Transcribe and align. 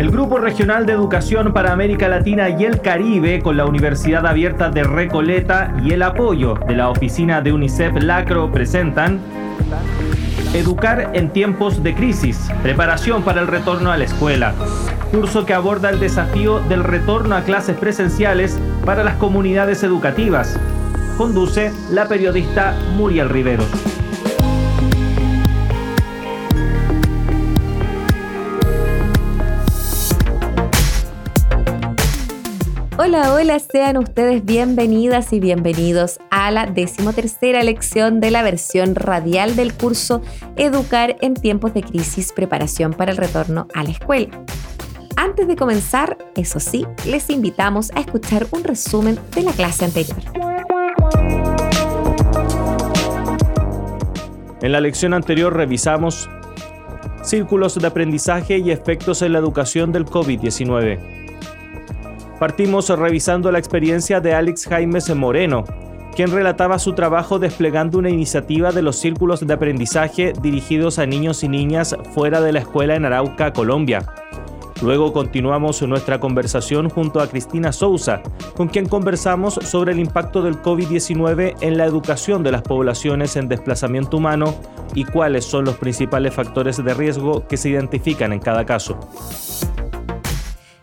El 0.00 0.10
Grupo 0.10 0.38
Regional 0.38 0.86
de 0.86 0.94
Educación 0.94 1.52
para 1.52 1.72
América 1.72 2.08
Latina 2.08 2.48
y 2.48 2.64
el 2.64 2.80
Caribe, 2.80 3.42
con 3.42 3.58
la 3.58 3.66
Universidad 3.66 4.26
Abierta 4.26 4.70
de 4.70 4.82
Recoleta 4.82 5.74
y 5.84 5.92
el 5.92 6.00
apoyo 6.00 6.54
de 6.66 6.74
la 6.74 6.88
oficina 6.88 7.42
de 7.42 7.52
UNICEF 7.52 8.02
Lacro, 8.02 8.50
presentan 8.50 9.20
Educar 10.54 11.10
en 11.12 11.28
tiempos 11.28 11.82
de 11.82 11.94
crisis, 11.94 12.50
preparación 12.62 13.22
para 13.22 13.42
el 13.42 13.46
retorno 13.46 13.92
a 13.92 13.98
la 13.98 14.04
escuela. 14.04 14.54
Curso 15.12 15.44
que 15.44 15.52
aborda 15.52 15.90
el 15.90 16.00
desafío 16.00 16.60
del 16.60 16.82
retorno 16.82 17.36
a 17.36 17.42
clases 17.42 17.76
presenciales 17.76 18.58
para 18.86 19.04
las 19.04 19.16
comunidades 19.16 19.82
educativas. 19.82 20.58
Conduce 21.18 21.72
la 21.90 22.08
periodista 22.08 22.74
Muriel 22.96 23.28
Rivero. 23.28 23.64
Hola, 33.12 33.34
hola, 33.34 33.58
sean 33.58 33.96
ustedes 33.96 34.44
bienvenidas 34.44 35.32
y 35.32 35.40
bienvenidos 35.40 36.20
a 36.30 36.52
la 36.52 36.66
decimotercera 36.66 37.64
lección 37.64 38.20
de 38.20 38.30
la 38.30 38.44
versión 38.44 38.94
radial 38.94 39.56
del 39.56 39.74
curso 39.74 40.22
Educar 40.54 41.16
en 41.20 41.34
tiempos 41.34 41.74
de 41.74 41.82
crisis, 41.82 42.32
preparación 42.32 42.92
para 42.92 43.10
el 43.10 43.16
retorno 43.16 43.66
a 43.74 43.82
la 43.82 43.90
escuela. 43.90 44.28
Antes 45.16 45.48
de 45.48 45.56
comenzar, 45.56 46.18
eso 46.36 46.60
sí, 46.60 46.86
les 47.04 47.30
invitamos 47.30 47.90
a 47.96 47.98
escuchar 47.98 48.46
un 48.52 48.62
resumen 48.62 49.18
de 49.34 49.42
la 49.42 49.52
clase 49.54 49.86
anterior. 49.86 50.16
En 54.62 54.70
la 54.70 54.80
lección 54.80 55.14
anterior 55.14 55.52
revisamos 55.52 56.30
círculos 57.24 57.74
de 57.74 57.88
aprendizaje 57.88 58.58
y 58.58 58.70
efectos 58.70 59.22
en 59.22 59.32
la 59.32 59.40
educación 59.40 59.90
del 59.90 60.06
COVID-19. 60.06 61.19
Partimos 62.40 62.88
revisando 62.88 63.52
la 63.52 63.58
experiencia 63.58 64.18
de 64.22 64.32
Alex 64.32 64.66
Jaimes 64.66 65.14
Moreno, 65.14 65.62
quien 66.16 66.30
relataba 66.30 66.78
su 66.78 66.94
trabajo 66.94 67.38
desplegando 67.38 67.98
una 67.98 68.08
iniciativa 68.08 68.72
de 68.72 68.80
los 68.80 68.96
círculos 68.96 69.46
de 69.46 69.52
aprendizaje 69.52 70.32
dirigidos 70.40 70.98
a 70.98 71.04
niños 71.04 71.44
y 71.44 71.50
niñas 71.50 71.94
fuera 72.14 72.40
de 72.40 72.52
la 72.52 72.60
escuela 72.60 72.94
en 72.94 73.04
Arauca, 73.04 73.52
Colombia. 73.52 74.06
Luego 74.80 75.12
continuamos 75.12 75.82
nuestra 75.82 76.18
conversación 76.18 76.88
junto 76.88 77.20
a 77.20 77.26
Cristina 77.26 77.72
Souza, 77.72 78.22
con 78.56 78.68
quien 78.68 78.88
conversamos 78.88 79.56
sobre 79.56 79.92
el 79.92 79.98
impacto 79.98 80.40
del 80.40 80.62
COVID-19 80.62 81.56
en 81.60 81.76
la 81.76 81.84
educación 81.84 82.42
de 82.42 82.52
las 82.52 82.62
poblaciones 82.62 83.36
en 83.36 83.48
desplazamiento 83.48 84.16
humano 84.16 84.54
y 84.94 85.04
cuáles 85.04 85.44
son 85.44 85.66
los 85.66 85.76
principales 85.76 86.32
factores 86.32 86.82
de 86.82 86.94
riesgo 86.94 87.46
que 87.46 87.58
se 87.58 87.68
identifican 87.68 88.32
en 88.32 88.40
cada 88.40 88.64
caso 88.64 88.98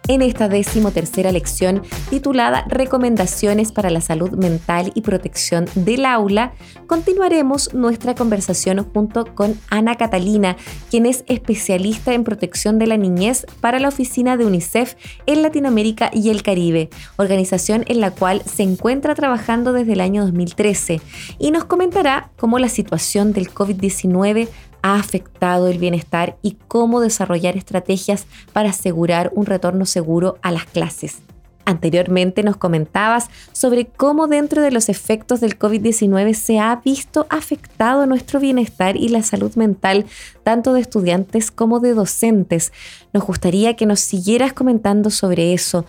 en 0.08 0.22
esta 0.22 0.48
decimotercera 0.48 1.32
lección 1.32 1.84
titulada 2.10 2.66
Recomendaciones 2.68 3.72
para 3.72 3.90
la 3.90 4.02
salud 4.02 4.32
mental 4.32 4.92
y 4.96 5.02
protección 5.02 5.66
del 5.76 6.06
aula, 6.06 6.54
continuaremos 6.88 7.74
nuestra 7.74 8.16
conversación 8.16 8.86
junto 8.94 9.36
con 9.36 9.60
Ana 9.70 9.96
Catalina, 9.96 10.58
quien 10.90 11.06
es 11.06 11.24
especialista 11.28 12.14
en 12.14 12.24
protección 12.24 12.80
de 12.80 12.88
la 12.88 12.98
niñez 12.98 13.46
para 13.62 13.80
la 13.80 13.90
oficina 13.90 14.38
de 14.38 14.46
UNICEF 14.46 14.96
en 15.26 15.42
Latinoamérica 15.42 16.10
y 16.14 16.30
el 16.30 16.44
Caribe, 16.44 16.90
organización 17.18 17.84
en 17.88 18.00
la 18.00 18.12
cual 18.12 18.42
se 18.44 18.64
encuentra 18.64 19.16
trabajando 19.16 19.74
desde 19.74 19.94
el 19.94 20.02
año 20.02 20.24
2013, 20.24 21.02
y 21.40 21.52
nos 21.52 21.66
comentará 21.66 22.32
cómo 22.38 22.60
la 22.60 22.70
situación 22.70 23.34
del 23.34 23.54
COVID-19 23.54 24.48
ha 24.82 24.96
afectado 24.96 25.68
el 25.68 25.78
bienestar 25.78 26.38
y 26.42 26.58
cómo 26.68 27.02
desarrollar 27.02 27.58
estrategias 27.58 28.26
para 28.54 28.70
asegurar 28.70 29.32
un 29.34 29.46
retorno 29.46 29.86
seguro 29.86 30.38
a 30.42 30.52
las 30.52 30.66
clases. 30.66 31.22
Anteriormente 31.68 32.44
nos 32.44 32.56
comentabas 32.56 33.30
sobre 33.52 33.88
cómo 33.88 34.28
dentro 34.28 34.62
de 34.62 34.72
los 34.72 34.88
efectos 34.88 35.42
del 35.42 35.60
COVID-19 35.60 36.34
se 36.34 36.60
ha 36.60 36.74
visto 36.78 37.28
afectado 37.30 38.06
nuestro 38.06 38.40
bienestar 38.40 38.96
y 38.96 39.10
la 39.10 39.22
salud 39.22 39.54
mental 39.56 40.06
tanto 40.44 40.72
de 40.72 40.80
estudiantes 40.80 41.52
como 41.52 41.82
de 41.82 41.94
docentes. 41.94 42.72
Nos 43.12 43.26
gustaría 43.26 43.76
que 43.76 43.86
nos 43.86 44.00
siguieras 44.00 44.54
comentando 44.54 45.10
sobre 45.10 45.54
eso. 45.54 45.86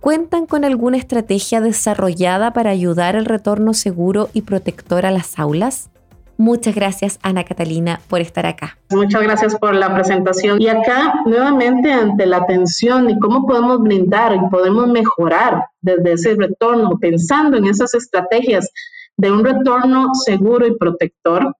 ¿Cuentan 0.00 0.44
con 0.44 0.62
alguna 0.66 0.98
estrategia 0.98 1.62
desarrollada 1.62 2.52
para 2.52 2.68
ayudar 2.68 3.16
al 3.16 3.24
retorno 3.24 3.72
seguro 3.72 4.28
y 4.34 4.42
protector 4.42 5.06
a 5.06 5.10
las 5.10 5.38
aulas? 5.38 5.88
Muchas 6.36 6.74
gracias, 6.74 7.18
Ana 7.22 7.44
Catalina, 7.44 8.00
por 8.08 8.20
estar 8.20 8.46
acá. 8.46 8.76
Muchas 8.90 9.22
gracias 9.22 9.56
por 9.56 9.74
la 9.74 9.94
presentación. 9.94 10.60
Y 10.60 10.68
acá, 10.68 11.22
nuevamente, 11.26 11.92
ante 11.92 12.26
la 12.26 12.38
atención 12.38 13.08
y 13.08 13.18
cómo 13.18 13.46
podemos 13.46 13.80
brindar 13.80 14.34
y 14.34 14.50
podemos 14.50 14.88
mejorar 14.88 15.64
desde 15.80 16.12
ese 16.12 16.34
retorno, 16.34 16.98
pensando 16.98 17.56
en 17.56 17.66
esas 17.66 17.94
estrategias 17.94 18.70
de 19.16 19.30
un 19.30 19.44
retorno 19.44 20.14
seguro 20.14 20.66
y 20.66 20.76
protector, 20.76 21.54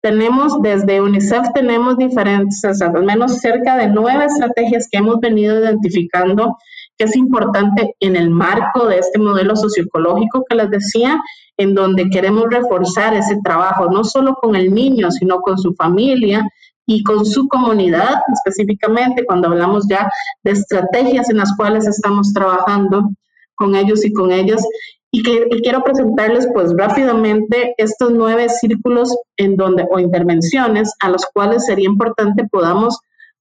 tenemos 0.00 0.62
desde 0.62 1.00
UNICEF, 1.00 1.52
tenemos 1.54 1.98
diferentes, 1.98 2.80
al 2.80 3.04
menos 3.04 3.38
cerca 3.38 3.76
de 3.76 3.88
nueve 3.88 4.26
estrategias 4.26 4.88
que 4.90 4.98
hemos 4.98 5.18
venido 5.20 5.58
identificando 5.58 6.56
que 6.98 7.04
es 7.04 7.16
importante 7.16 7.94
en 8.00 8.16
el 8.16 8.28
marco 8.30 8.86
de 8.86 8.98
este 8.98 9.18
modelo 9.18 9.54
socioecológico 9.54 10.44
que 10.48 10.56
les 10.56 10.70
decía 10.70 11.22
en 11.56 11.74
donde 11.74 12.10
queremos 12.10 12.44
reforzar 12.50 13.14
ese 13.14 13.38
trabajo, 13.42 13.88
no 13.90 14.04
solo 14.04 14.34
con 14.34 14.56
el 14.56 14.74
niño, 14.74 15.10
sino 15.10 15.40
con 15.40 15.58
su 15.58 15.74
familia 15.74 16.46
y 16.86 17.02
con 17.04 17.24
su 17.24 17.46
comunidad, 17.48 18.16
específicamente 18.32 19.24
cuando 19.24 19.48
hablamos 19.48 19.86
ya 19.88 20.10
de 20.42 20.52
estrategias 20.52 21.30
en 21.30 21.36
las 21.36 21.54
cuales 21.56 21.86
estamos 21.86 22.32
trabajando 22.32 23.10
con 23.54 23.74
ellos 23.74 24.04
y 24.04 24.12
con 24.12 24.32
ellas. 24.32 24.64
Y, 25.10 25.22
que, 25.22 25.48
quiero 25.62 25.82
presentarles 25.82 26.48
pues 26.52 26.72
rápidamente 26.76 27.74
estos 27.78 28.12
nueve 28.12 28.48
círculos 28.48 29.14
en 29.36 29.56
donde, 29.56 29.86
o 29.90 29.98
intervenciones 29.98 30.92
a 31.00 31.10
los 31.10 31.24
cuales 31.32 31.64
sería 31.66 31.86
importante 31.86 32.46
podamos, 32.50 32.98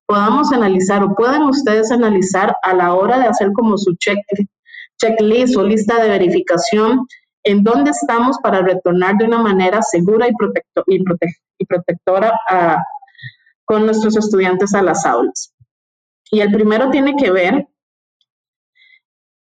podamos 0.07 0.51
analizar 0.51 1.03
o 1.03 1.13
puedan 1.13 1.43
ustedes 1.43 1.91
analizar 1.91 2.55
a 2.63 2.73
la 2.73 2.93
hora 2.93 3.19
de 3.19 3.27
hacer 3.27 3.51
como 3.53 3.77
su 3.77 3.93
check, 3.97 4.17
checklist 4.97 5.55
o 5.55 5.63
lista 5.63 6.01
de 6.01 6.09
verificación 6.09 7.05
en 7.43 7.63
dónde 7.63 7.91
estamos 7.91 8.37
para 8.41 8.61
retornar 8.61 9.17
de 9.17 9.25
una 9.25 9.39
manera 9.39 9.81
segura 9.81 10.27
y, 10.27 10.31
y, 11.59 11.65
protectora 11.65 12.33
con 13.65 13.85
nuestros 13.85 14.17
estudiantes 14.17 14.73
a 14.73 14.81
las 14.81 15.05
aulas. 15.05 15.53
Y 16.31 16.39
el 16.39 16.51
primero 16.51 16.89
tiene 16.89 17.15
que 17.15 17.31
ver 17.31 17.67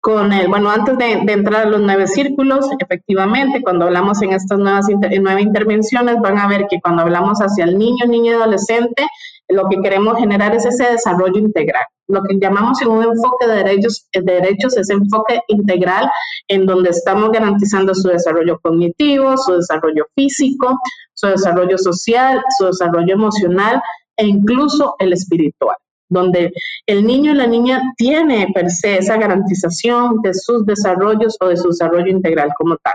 con 0.05 0.31
el, 0.31 0.47
bueno, 0.49 0.69
antes 0.69 0.95
de, 0.99 1.13
entrar 1.13 1.65
a 1.65 1.65
los 1.65 1.81
nueve 1.81 2.05
círculos, 2.05 2.69
efectivamente, 2.77 3.63
cuando 3.63 3.85
hablamos 3.85 4.21
en 4.21 4.33
estas 4.33 4.59
nuevas 4.59 4.85
nueve 5.19 5.41
intervenciones, 5.41 6.19
van 6.21 6.37
a 6.37 6.47
ver 6.47 6.67
que 6.69 6.79
cuando 6.79 7.01
hablamos 7.01 7.39
hacia 7.39 7.63
el 7.65 7.75
niño, 7.75 8.05
niño 8.05 8.33
y 8.33 8.35
adolescente, 8.35 9.07
lo 9.47 9.67
que 9.67 9.77
queremos 9.81 10.19
generar 10.19 10.53
es 10.53 10.63
ese 10.63 10.91
desarrollo 10.91 11.39
integral. 11.39 11.85
Lo 12.07 12.21
que 12.21 12.37
llamamos 12.39 12.79
en 12.83 12.89
un 12.89 13.03
enfoque 13.03 13.47
de 13.47 13.55
derechos, 13.63 14.07
de 14.13 14.21
derechos 14.21 14.77
ese 14.77 14.93
enfoque 14.93 15.41
integral 15.47 16.07
en 16.49 16.67
donde 16.67 16.91
estamos 16.91 17.31
garantizando 17.31 17.95
su 17.95 18.07
desarrollo 18.09 18.59
cognitivo, 18.61 19.35
su 19.37 19.53
desarrollo 19.53 20.05
físico, 20.13 20.79
su 21.15 21.29
desarrollo 21.29 21.79
social, 21.79 22.43
su 22.59 22.67
desarrollo 22.67 23.11
emocional 23.11 23.81
e 24.17 24.27
incluso 24.27 24.93
el 24.99 25.13
espiritual 25.13 25.77
donde 26.09 26.53
el 26.85 27.05
niño 27.05 27.31
y 27.31 27.35
la 27.35 27.47
niña 27.47 27.81
tiene 27.97 28.47
per 28.53 28.69
se 28.69 28.97
esa 28.97 29.17
garantización 29.17 30.21
de 30.21 30.33
sus 30.33 30.65
desarrollos 30.65 31.37
o 31.39 31.47
de 31.47 31.57
su 31.57 31.69
desarrollo 31.69 32.07
integral 32.07 32.51
como 32.57 32.77
tal. 32.77 32.93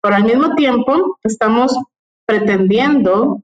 Pero 0.00 0.16
al 0.16 0.24
mismo 0.24 0.54
tiempo 0.54 1.18
estamos 1.22 1.76
pretendiendo 2.26 3.42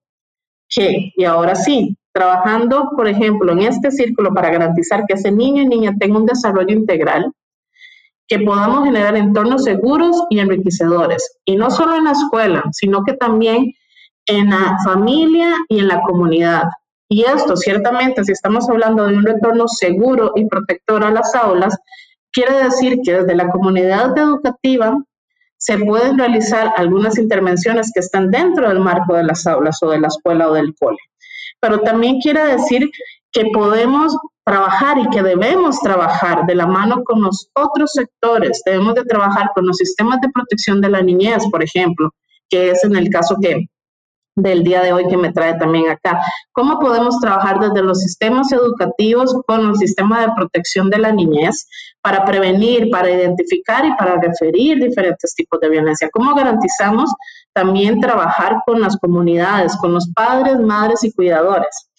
que, 0.69 1.13
y 1.17 1.25
ahora 1.25 1.55
sí, 1.55 1.97
trabajando, 2.13 2.91
por 2.97 3.07
ejemplo, 3.09 3.53
en 3.53 3.61
este 3.61 3.91
círculo 3.91 4.35
para 4.35 4.51
garantizar 4.51 5.05
que 5.07 5.15
ese 5.15 5.31
niño 5.31 5.63
y 5.63 5.69
niña 5.69 5.95
tenga 5.99 6.19
un 6.19 6.27
desarrollo 6.27 6.75
integral, 6.75 7.33
que 8.27 8.41
podamos 8.41 8.85
generar 8.85 9.17
entornos 9.17 9.65
seguros 9.65 10.25
y 10.29 10.41
enriquecedores. 10.41 11.39
Y 11.45 11.57
no 11.57 11.71
solo 11.71 11.97
en 11.97 12.05
la 12.05 12.13
escuela, 12.13 12.63
sino 12.73 13.03
que 13.05 13.15
también 13.15 13.73
en 14.27 14.51
la 14.51 14.77
familia 14.85 15.55
y 15.69 15.79
en 15.79 15.89
la 15.89 16.03
comunidad. 16.03 16.65
Y 17.09 17.25
esto, 17.25 17.57
ciertamente, 17.57 18.25
si 18.25 18.33
estamos 18.33 18.69
hablando 18.69 19.07
de 19.07 19.17
un 19.17 19.25
retorno 19.25 19.67
seguro 19.67 20.33
y 20.37 20.45
protector 20.47 21.05
a 21.05 21.11
las 21.11 21.35
aulas, 21.35 21.77
quiere 22.33 22.65
decir 22.65 22.99
que 23.05 23.15
desde 23.15 23.35
la 23.35 23.49
comunidad 23.49 24.17
educativa 24.17 24.97
se 25.57 25.79
pueden 25.79 26.19
realizar 26.19 26.73
algunas 26.77 27.19
intervenciones 27.19 27.91
que 27.93 28.01
están 28.01 28.31
dentro 28.31 28.69
del 28.69 28.81
marco 28.81 29.15
de 29.15 29.25
las 29.25 29.47
aulas 29.47 29.83
o 29.83 29.91
de 29.91 30.01
la 30.01 30.09
escuela 30.09 30.49
o 30.49 30.53
del 30.53 30.75
cole 30.77 30.99
pero 31.61 31.81
también 31.81 32.21
quiere 32.21 32.45
decir 32.47 32.91
que 33.33 33.45
podemos 33.53 34.17
trabajar 34.45 34.99
y 34.99 35.09
que 35.11 35.23
debemos 35.23 35.79
trabajar 35.81 36.47
de 36.47 36.55
la 36.55 36.67
mano 36.67 37.03
con 37.05 37.23
los 37.23 37.51
otros 37.55 37.93
sectores. 37.93 38.63
Debemos 38.65 38.95
de 38.95 39.05
trabajar 39.05 39.51
con 39.55 39.67
los 39.67 39.77
sistemas 39.77 40.21
de 40.21 40.31
protección 40.31 40.81
de 40.81 40.89
la 40.89 41.03
niñez, 41.03 41.45
por 41.51 41.63
ejemplo, 41.63 42.11
que 42.49 42.71
es 42.71 42.85
en 42.85 42.97
el 42.97 43.11
caso 43.11 43.37
que 43.41 43.67
del 44.43 44.63
día 44.65 44.83
de 44.83 44.93
hoy 44.93 45.07
que 45.09 45.17
me 45.17 45.33
trae 45.33 45.55
también 45.59 45.91
acá. 45.91 46.21
¿Cómo 46.53 46.79
podemos 46.79 47.19
trabajar 47.21 47.59
desde 47.61 47.83
los 47.83 48.01
sistemas 48.01 48.51
educativos 48.53 49.35
con 49.47 49.71
el 49.71 49.77
sistema 49.77 50.21
de 50.21 50.33
protección 50.37 50.91
de 50.91 50.99
la 50.99 51.13
niñez 51.13 51.69
para 52.01 52.25
prevenir, 52.25 52.91
para 52.91 53.11
identificar 53.11 53.85
y 53.85 53.95
para 53.97 54.21
referir 54.21 54.83
diferentes 54.83 55.35
tipos 55.35 55.61
de 55.61 55.69
violencia? 55.69 56.09
¿Cómo 56.13 56.35
garantizamos 56.35 57.11
también 57.53 58.01
trabajar 58.01 58.57
con 58.67 58.81
las 58.81 58.97
comunidades, 58.97 59.77
con 59.77 59.93
los 59.93 60.09
padres, 60.15 60.59
madres 60.61 61.05
y 61.05 61.13
cuidadores? 61.13 61.91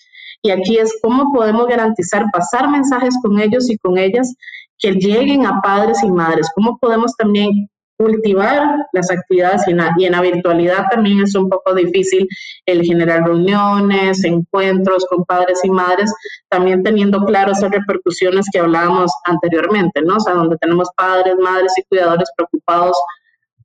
Y 0.41 0.51
aquí 0.51 0.77
es 0.77 0.97
cómo 1.01 1.33
podemos 1.33 1.67
garantizar 1.67 2.25
pasar 2.31 2.69
mensajes 2.69 3.15
con 3.21 3.39
ellos 3.39 3.69
y 3.69 3.77
con 3.77 3.97
ellas 3.97 4.33
que 4.77 4.93
lleguen 4.93 5.45
a 5.45 5.61
padres 5.61 6.01
y 6.03 6.09
madres, 6.09 6.49
cómo 6.55 6.77
podemos 6.79 7.13
también 7.17 7.69
cultivar 7.99 8.77
las 8.93 9.11
actividades 9.11 9.67
y 9.67 9.71
en, 10.05 10.11
la 10.13 10.21
virtualidad 10.21 10.85
también 10.89 11.19
es 11.19 11.35
un 11.35 11.49
poco 11.49 11.75
difícil 11.75 12.25
el 12.65 12.81
generar 12.85 13.23
reuniones, 13.25 14.23
encuentros 14.23 15.05
con 15.09 15.25
padres 15.25 15.59
y 15.65 15.69
madres, 15.69 16.09
también 16.47 16.81
teniendo 16.81 17.19
claro 17.25 17.51
esas 17.51 17.71
repercusiones 17.71 18.45
que 18.53 18.59
hablábamos 18.59 19.11
anteriormente, 19.25 20.01
¿no? 20.01 20.15
O 20.15 20.19
sea, 20.21 20.33
donde 20.33 20.57
tenemos 20.57 20.87
padres, 20.95 21.35
madres 21.43 21.73
y 21.77 21.83
cuidadores 21.89 22.29
preocupados 22.37 22.97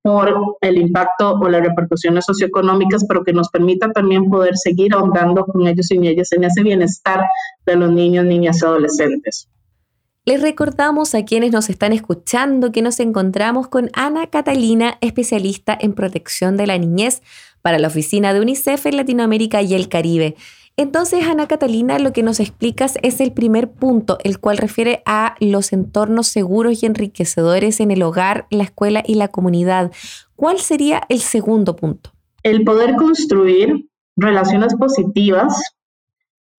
por 0.02 0.56
el 0.62 0.78
impacto 0.78 1.34
o 1.34 1.48
las 1.48 1.62
repercusiones 1.62 2.24
socioeconómicas, 2.24 3.04
pero 3.06 3.22
que 3.22 3.32
nos 3.32 3.48
permita 3.50 3.92
también 3.92 4.28
poder 4.28 4.56
seguir 4.56 4.94
ahondando 4.94 5.46
con 5.46 5.66
ellos 5.68 5.90
y 5.92 6.08
ellas 6.08 6.32
en 6.32 6.42
ese 6.42 6.64
bienestar 6.64 7.24
de 7.66 7.76
los 7.76 7.92
niños, 7.92 8.24
niñas 8.24 8.60
y 8.60 8.66
adolescentes. 8.66 9.48
Les 10.26 10.40
recordamos 10.40 11.14
a 11.14 11.26
quienes 11.26 11.52
nos 11.52 11.68
están 11.68 11.92
escuchando 11.92 12.72
que 12.72 12.80
nos 12.80 12.98
encontramos 12.98 13.68
con 13.68 13.90
Ana 13.92 14.28
Catalina, 14.28 14.96
especialista 15.02 15.76
en 15.78 15.92
protección 15.92 16.56
de 16.56 16.66
la 16.66 16.78
niñez 16.78 17.20
para 17.60 17.78
la 17.78 17.88
oficina 17.88 18.32
de 18.32 18.40
UNICEF 18.40 18.86
en 18.86 18.96
Latinoamérica 18.96 19.60
y 19.60 19.74
el 19.74 19.90
Caribe. 19.90 20.34
Entonces, 20.78 21.26
Ana 21.28 21.46
Catalina, 21.46 21.98
lo 21.98 22.14
que 22.14 22.22
nos 22.22 22.40
explicas 22.40 22.96
es 23.02 23.20
el 23.20 23.34
primer 23.34 23.72
punto, 23.72 24.16
el 24.24 24.40
cual 24.40 24.56
refiere 24.56 25.02
a 25.04 25.34
los 25.40 25.74
entornos 25.74 26.28
seguros 26.28 26.82
y 26.82 26.86
enriquecedores 26.86 27.80
en 27.80 27.90
el 27.90 28.02
hogar, 28.02 28.46
la 28.48 28.64
escuela 28.64 29.02
y 29.06 29.16
la 29.16 29.28
comunidad. 29.28 29.92
¿Cuál 30.36 30.58
sería 30.58 31.02
el 31.10 31.20
segundo 31.20 31.76
punto? 31.76 32.12
El 32.42 32.64
poder 32.64 32.96
construir 32.96 33.90
relaciones 34.16 34.74
positivas 34.74 35.73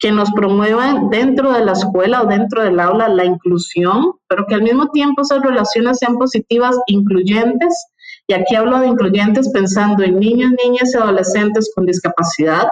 que 0.05 0.11
nos 0.11 0.31
promuevan 0.33 1.09
dentro 1.09 1.51
de 1.51 1.65
la 1.65 1.71
escuela 1.71 2.21
o 2.21 2.27
dentro 2.27 2.61
del 2.61 2.79
aula 2.79 3.09
la 3.09 3.25
inclusión, 3.25 4.11
pero 4.27 4.45
que 4.45 4.53
al 4.53 4.61
mismo 4.61 4.91
tiempo 4.91 5.23
esas 5.23 5.41
relaciones 5.41 5.97
sean 5.97 6.19
positivas, 6.19 6.77
incluyentes. 6.85 7.87
Y 8.27 8.35
aquí 8.35 8.55
hablo 8.55 8.79
de 8.81 8.85
incluyentes 8.89 9.49
pensando 9.49 10.03
en 10.03 10.19
niños, 10.19 10.51
niñas 10.63 10.93
y 10.93 10.97
adolescentes 10.99 11.71
con 11.73 11.87
discapacidad 11.87 12.67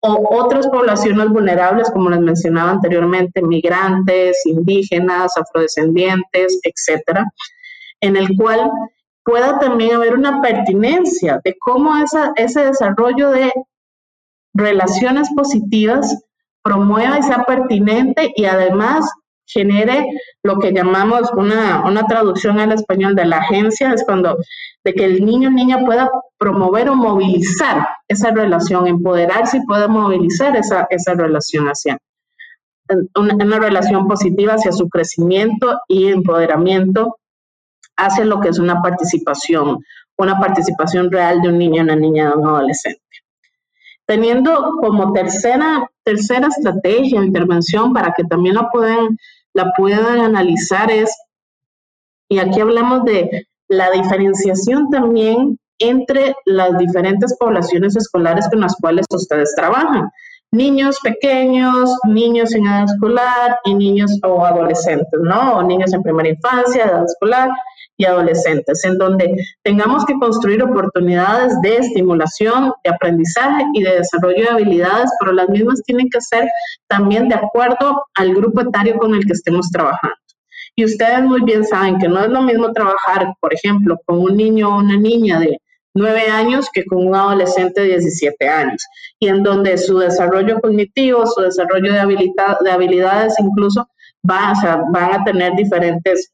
o 0.00 0.28
otras 0.38 0.68
poblaciones 0.68 1.30
vulnerables, 1.30 1.90
como 1.90 2.10
les 2.10 2.20
mencionaba 2.20 2.72
anteriormente, 2.72 3.40
migrantes, 3.40 4.44
indígenas, 4.44 5.38
afrodescendientes, 5.38 6.60
etcétera, 6.64 7.24
en 8.02 8.16
el 8.16 8.36
cual 8.36 8.70
pueda 9.24 9.58
también 9.58 9.94
haber 9.94 10.12
una 10.12 10.42
pertinencia 10.42 11.40
de 11.42 11.56
cómo 11.60 11.96
esa, 11.96 12.34
ese 12.36 12.66
desarrollo 12.66 13.30
de 13.30 13.50
relaciones 14.52 15.30
positivas 15.34 16.14
promueva 16.64 17.18
y 17.18 17.22
sea 17.22 17.44
pertinente 17.44 18.32
y 18.34 18.46
además 18.46 19.08
genere 19.46 20.06
lo 20.42 20.58
que 20.58 20.72
llamamos 20.72 21.30
una, 21.36 21.84
una, 21.84 22.06
traducción 22.06 22.58
al 22.58 22.72
español 22.72 23.14
de 23.14 23.26
la 23.26 23.36
agencia, 23.36 23.92
es 23.92 24.02
cuando 24.04 24.38
de 24.82 24.94
que 24.94 25.04
el 25.04 25.24
niño 25.24 25.50
o 25.50 25.52
niña 25.52 25.84
pueda 25.84 26.10
promover 26.38 26.88
o 26.88 26.94
movilizar 26.94 27.86
esa 28.08 28.30
relación, 28.30 28.86
empoderarse 28.86 29.58
y 29.58 29.66
pueda 29.66 29.86
movilizar 29.86 30.56
esa, 30.56 30.86
esa 30.88 31.12
relación 31.12 31.66
hacia 31.66 31.98
una, 33.14 33.34
una 33.34 33.58
relación 33.58 34.08
positiva 34.08 34.54
hacia 34.54 34.72
su 34.72 34.88
crecimiento 34.88 35.78
y 35.88 36.08
empoderamiento 36.08 37.18
hacia 37.96 38.24
lo 38.24 38.40
que 38.40 38.48
es 38.48 38.58
una 38.58 38.80
participación, 38.82 39.78
una 40.16 40.38
participación 40.40 41.10
real 41.10 41.40
de 41.42 41.48
un 41.48 41.58
niño, 41.58 41.82
una 41.82 41.96
niña, 41.96 42.30
de 42.30 42.36
un 42.36 42.48
adolescente. 42.48 43.03
Teniendo 44.06 44.72
como 44.80 45.12
tercera, 45.12 45.88
tercera 46.04 46.48
estrategia 46.48 47.20
o 47.20 47.24
intervención 47.24 47.92
para 47.92 48.12
que 48.16 48.24
también 48.24 48.56
la 48.56 48.68
puedan, 48.70 49.16
la 49.54 49.72
puedan 49.76 50.20
analizar 50.20 50.90
es, 50.90 51.16
y 52.28 52.38
aquí 52.38 52.60
hablamos 52.60 53.04
de 53.04 53.46
la 53.68 53.90
diferenciación 53.90 54.90
también 54.90 55.58
entre 55.78 56.34
las 56.44 56.76
diferentes 56.78 57.36
poblaciones 57.38 57.96
escolares 57.96 58.48
con 58.48 58.60
las 58.60 58.76
cuales 58.76 59.06
ustedes 59.10 59.54
trabajan. 59.56 60.10
Niños 60.52 60.98
pequeños, 61.02 61.90
niños 62.06 62.54
en 62.54 62.66
edad 62.66 62.84
escolar 62.84 63.58
y 63.64 63.74
niños 63.74 64.18
o 64.22 64.44
adolescentes, 64.44 65.20
¿no? 65.20 65.54
O 65.54 65.62
niños 65.62 65.92
en 65.92 66.02
primera 66.02 66.28
infancia, 66.28 66.84
edad 66.84 67.04
escolar 67.04 67.50
y 67.96 68.04
adolescentes, 68.04 68.84
en 68.84 68.98
donde 68.98 69.36
tengamos 69.62 70.04
que 70.04 70.14
construir 70.18 70.62
oportunidades 70.62 71.52
de 71.62 71.76
estimulación, 71.76 72.72
de 72.82 72.90
aprendizaje 72.90 73.64
y 73.74 73.82
de 73.82 73.98
desarrollo 73.98 74.42
de 74.42 74.50
habilidades, 74.50 75.10
pero 75.20 75.32
las 75.32 75.48
mismas 75.48 75.82
tienen 75.84 76.08
que 76.10 76.20
ser 76.20 76.48
también 76.88 77.28
de 77.28 77.36
acuerdo 77.36 78.04
al 78.14 78.34
grupo 78.34 78.62
etario 78.62 78.96
con 78.98 79.14
el 79.14 79.24
que 79.24 79.32
estemos 79.32 79.70
trabajando. 79.70 80.16
Y 80.76 80.84
ustedes 80.84 81.22
muy 81.22 81.42
bien 81.42 81.64
saben 81.64 81.98
que 81.98 82.08
no 82.08 82.20
es 82.24 82.30
lo 82.30 82.42
mismo 82.42 82.72
trabajar, 82.72 83.32
por 83.40 83.54
ejemplo, 83.54 83.96
con 84.06 84.18
un 84.18 84.36
niño 84.36 84.74
o 84.74 84.78
una 84.78 84.96
niña 84.96 85.38
de 85.38 85.58
9 85.94 86.28
años 86.28 86.68
que 86.72 86.84
con 86.84 87.06
un 87.06 87.14
adolescente 87.14 87.82
de 87.82 87.98
17 87.98 88.48
años, 88.48 88.84
y 89.20 89.28
en 89.28 89.44
donde 89.44 89.78
su 89.78 89.98
desarrollo 89.98 90.60
cognitivo, 90.60 91.24
su 91.26 91.42
desarrollo 91.42 91.92
de, 91.92 92.32
de 92.64 92.70
habilidades 92.72 93.34
incluso 93.38 93.86
va, 94.28 94.52
van 94.92 95.20
a 95.20 95.24
tener 95.24 95.52
diferentes 95.54 96.33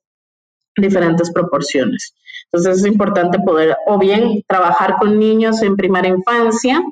diferentes 0.81 1.31
proporciones. 1.33 2.15
Entonces 2.53 2.81
es 2.81 2.87
importante 2.87 3.39
poder 3.39 3.77
o 3.87 3.99
bien 3.99 4.43
trabajar 4.49 4.97
con 4.99 5.19
niños 5.19 5.63
en 5.63 5.77
primera 5.77 6.09
infancia, 6.09 6.83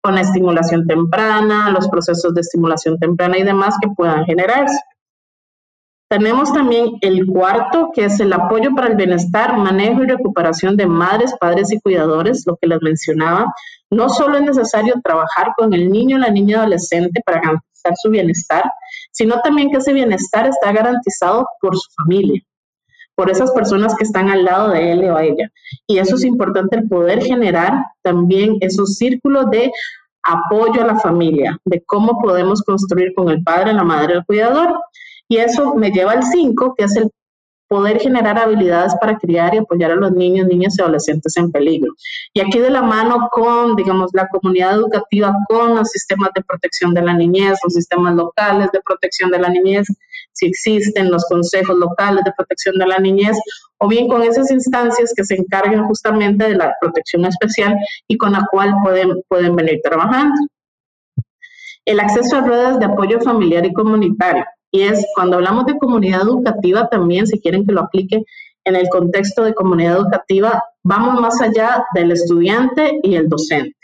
con 0.00 0.14
la 0.14 0.22
estimulación 0.22 0.86
temprana, 0.86 1.70
los 1.70 1.88
procesos 1.88 2.34
de 2.34 2.40
estimulación 2.40 2.98
temprana 2.98 3.38
y 3.38 3.42
demás 3.42 3.76
que 3.80 3.88
puedan 3.94 4.24
generarse. 4.24 4.78
Tenemos 6.08 6.52
también 6.52 6.98
el 7.00 7.26
cuarto, 7.26 7.90
que 7.94 8.04
es 8.04 8.20
el 8.20 8.32
apoyo 8.32 8.74
para 8.74 8.88
el 8.88 8.96
bienestar, 8.96 9.56
manejo 9.56 10.02
y 10.02 10.06
recuperación 10.06 10.76
de 10.76 10.86
madres, 10.86 11.34
padres 11.40 11.72
y 11.72 11.80
cuidadores, 11.80 12.44
lo 12.46 12.56
que 12.56 12.66
les 12.68 12.82
mencionaba. 12.82 13.46
No 13.90 14.08
solo 14.08 14.36
es 14.36 14.42
necesario 14.42 14.94
trabajar 15.02 15.52
con 15.56 15.72
el 15.72 15.90
niño 15.90 16.16
o 16.16 16.20
la 16.20 16.30
niña 16.30 16.58
adolescente 16.58 17.22
para 17.24 17.40
garantizar 17.40 17.92
su 17.96 18.10
bienestar, 18.10 18.64
sino 19.10 19.40
también 19.40 19.70
que 19.70 19.78
ese 19.78 19.92
bienestar 19.92 20.46
está 20.46 20.72
garantizado 20.72 21.46
por 21.60 21.76
su 21.76 21.88
familia 21.96 22.42
por 23.14 23.30
esas 23.30 23.50
personas 23.52 23.94
que 23.96 24.04
están 24.04 24.30
al 24.30 24.44
lado 24.44 24.70
de 24.70 24.92
él 24.92 25.04
o 25.10 25.18
ella. 25.18 25.50
Y 25.86 25.98
eso 25.98 26.16
es 26.16 26.24
importante, 26.24 26.76
el 26.76 26.88
poder 26.88 27.22
generar 27.22 27.72
también 28.02 28.56
esos 28.60 28.96
círculos 28.96 29.50
de 29.50 29.70
apoyo 30.24 30.82
a 30.82 30.86
la 30.86 31.00
familia, 31.00 31.58
de 31.64 31.82
cómo 31.84 32.18
podemos 32.20 32.62
construir 32.62 33.12
con 33.14 33.28
el 33.28 33.42
padre, 33.42 33.72
la 33.72 33.84
madre, 33.84 34.14
el 34.14 34.24
cuidador. 34.24 34.74
Y 35.28 35.38
eso 35.38 35.74
me 35.74 35.90
lleva 35.90 36.12
al 36.12 36.22
5, 36.22 36.74
que 36.76 36.84
es 36.84 36.96
el 36.96 37.10
poder 37.72 37.98
generar 38.00 38.38
habilidades 38.38 38.94
para 39.00 39.16
criar 39.16 39.54
y 39.54 39.58
apoyar 39.58 39.92
a 39.92 39.96
los 39.96 40.12
niños, 40.12 40.46
niñas 40.46 40.76
y 40.78 40.82
adolescentes 40.82 41.34
en 41.38 41.50
peligro. 41.50 41.94
Y 42.34 42.40
aquí 42.40 42.58
de 42.58 42.68
la 42.68 42.82
mano 42.82 43.30
con, 43.32 43.76
digamos, 43.76 44.10
la 44.12 44.28
comunidad 44.28 44.74
educativa, 44.74 45.34
con 45.48 45.76
los 45.76 45.88
sistemas 45.88 46.30
de 46.34 46.42
protección 46.42 46.92
de 46.92 47.00
la 47.00 47.14
niñez, 47.14 47.58
los 47.64 47.72
sistemas 47.72 48.14
locales 48.14 48.70
de 48.72 48.80
protección 48.82 49.30
de 49.30 49.38
la 49.38 49.48
niñez, 49.48 49.86
si 50.32 50.46
existen 50.46 51.10
los 51.10 51.24
consejos 51.26 51.76
locales 51.76 52.24
de 52.24 52.32
protección 52.36 52.76
de 52.78 52.86
la 52.86 52.98
niñez, 52.98 53.36
o 53.78 53.88
bien 53.88 54.08
con 54.08 54.22
esas 54.22 54.50
instancias 54.50 55.12
que 55.16 55.24
se 55.24 55.34
encarguen 55.34 55.84
justamente 55.84 56.48
de 56.48 56.56
la 56.56 56.74
protección 56.80 57.24
especial 57.24 57.76
y 58.08 58.16
con 58.16 58.32
la 58.32 58.46
cual 58.50 58.74
pueden, 58.82 59.22
pueden 59.28 59.56
venir 59.56 59.80
trabajando. 59.82 60.34
El 61.84 62.00
acceso 62.00 62.36
a 62.36 62.42
redes 62.42 62.78
de 62.78 62.86
apoyo 62.86 63.20
familiar 63.20 63.66
y 63.66 63.72
comunitario. 63.72 64.44
Y 64.70 64.82
es 64.82 65.04
cuando 65.14 65.36
hablamos 65.36 65.66
de 65.66 65.76
comunidad 65.76 66.22
educativa 66.22 66.88
también, 66.88 67.26
si 67.26 67.40
quieren 67.40 67.66
que 67.66 67.72
lo 67.72 67.82
aplique 67.82 68.22
en 68.64 68.76
el 68.76 68.88
contexto 68.88 69.44
de 69.44 69.54
comunidad 69.54 69.96
educativa, 69.96 70.62
vamos 70.84 71.20
más 71.20 71.40
allá 71.40 71.84
del 71.94 72.12
estudiante 72.12 73.00
y 73.02 73.16
el 73.16 73.28
docente. 73.28 73.76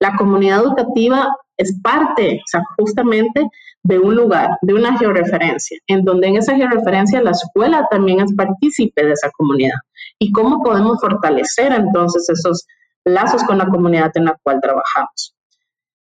La 0.00 0.16
comunidad 0.16 0.62
educativa 0.62 1.34
es 1.56 1.78
parte, 1.82 2.40
o 2.40 2.46
sea, 2.46 2.62
justamente 2.78 3.46
de 3.82 3.98
un 3.98 4.14
lugar, 4.14 4.56
de 4.62 4.74
una 4.74 4.96
georreferencia, 4.98 5.78
en 5.86 6.04
donde 6.04 6.28
en 6.28 6.36
esa 6.36 6.56
georreferencia 6.56 7.22
la 7.22 7.32
escuela 7.32 7.86
también 7.90 8.20
es 8.20 8.34
partícipe 8.34 9.04
de 9.04 9.12
esa 9.12 9.30
comunidad. 9.30 9.76
¿Y 10.18 10.32
cómo 10.32 10.62
podemos 10.62 11.00
fortalecer 11.00 11.72
entonces 11.72 12.28
esos 12.28 12.66
lazos 13.04 13.44
con 13.44 13.58
la 13.58 13.68
comunidad 13.68 14.10
en 14.14 14.24
la 14.24 14.36
cual 14.42 14.60
trabajamos? 14.60 15.34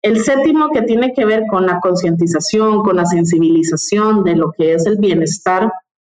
El 0.02 0.20
séptimo 0.22 0.68
que 0.70 0.82
tiene 0.82 1.14
que 1.14 1.24
ver 1.24 1.44
con 1.48 1.64
la 1.64 1.80
concientización, 1.80 2.82
con 2.82 2.96
la 2.96 3.06
sensibilización 3.06 4.22
de 4.22 4.36
lo 4.36 4.52
que 4.52 4.74
es 4.74 4.84
el 4.84 4.98
bienestar 4.98 5.72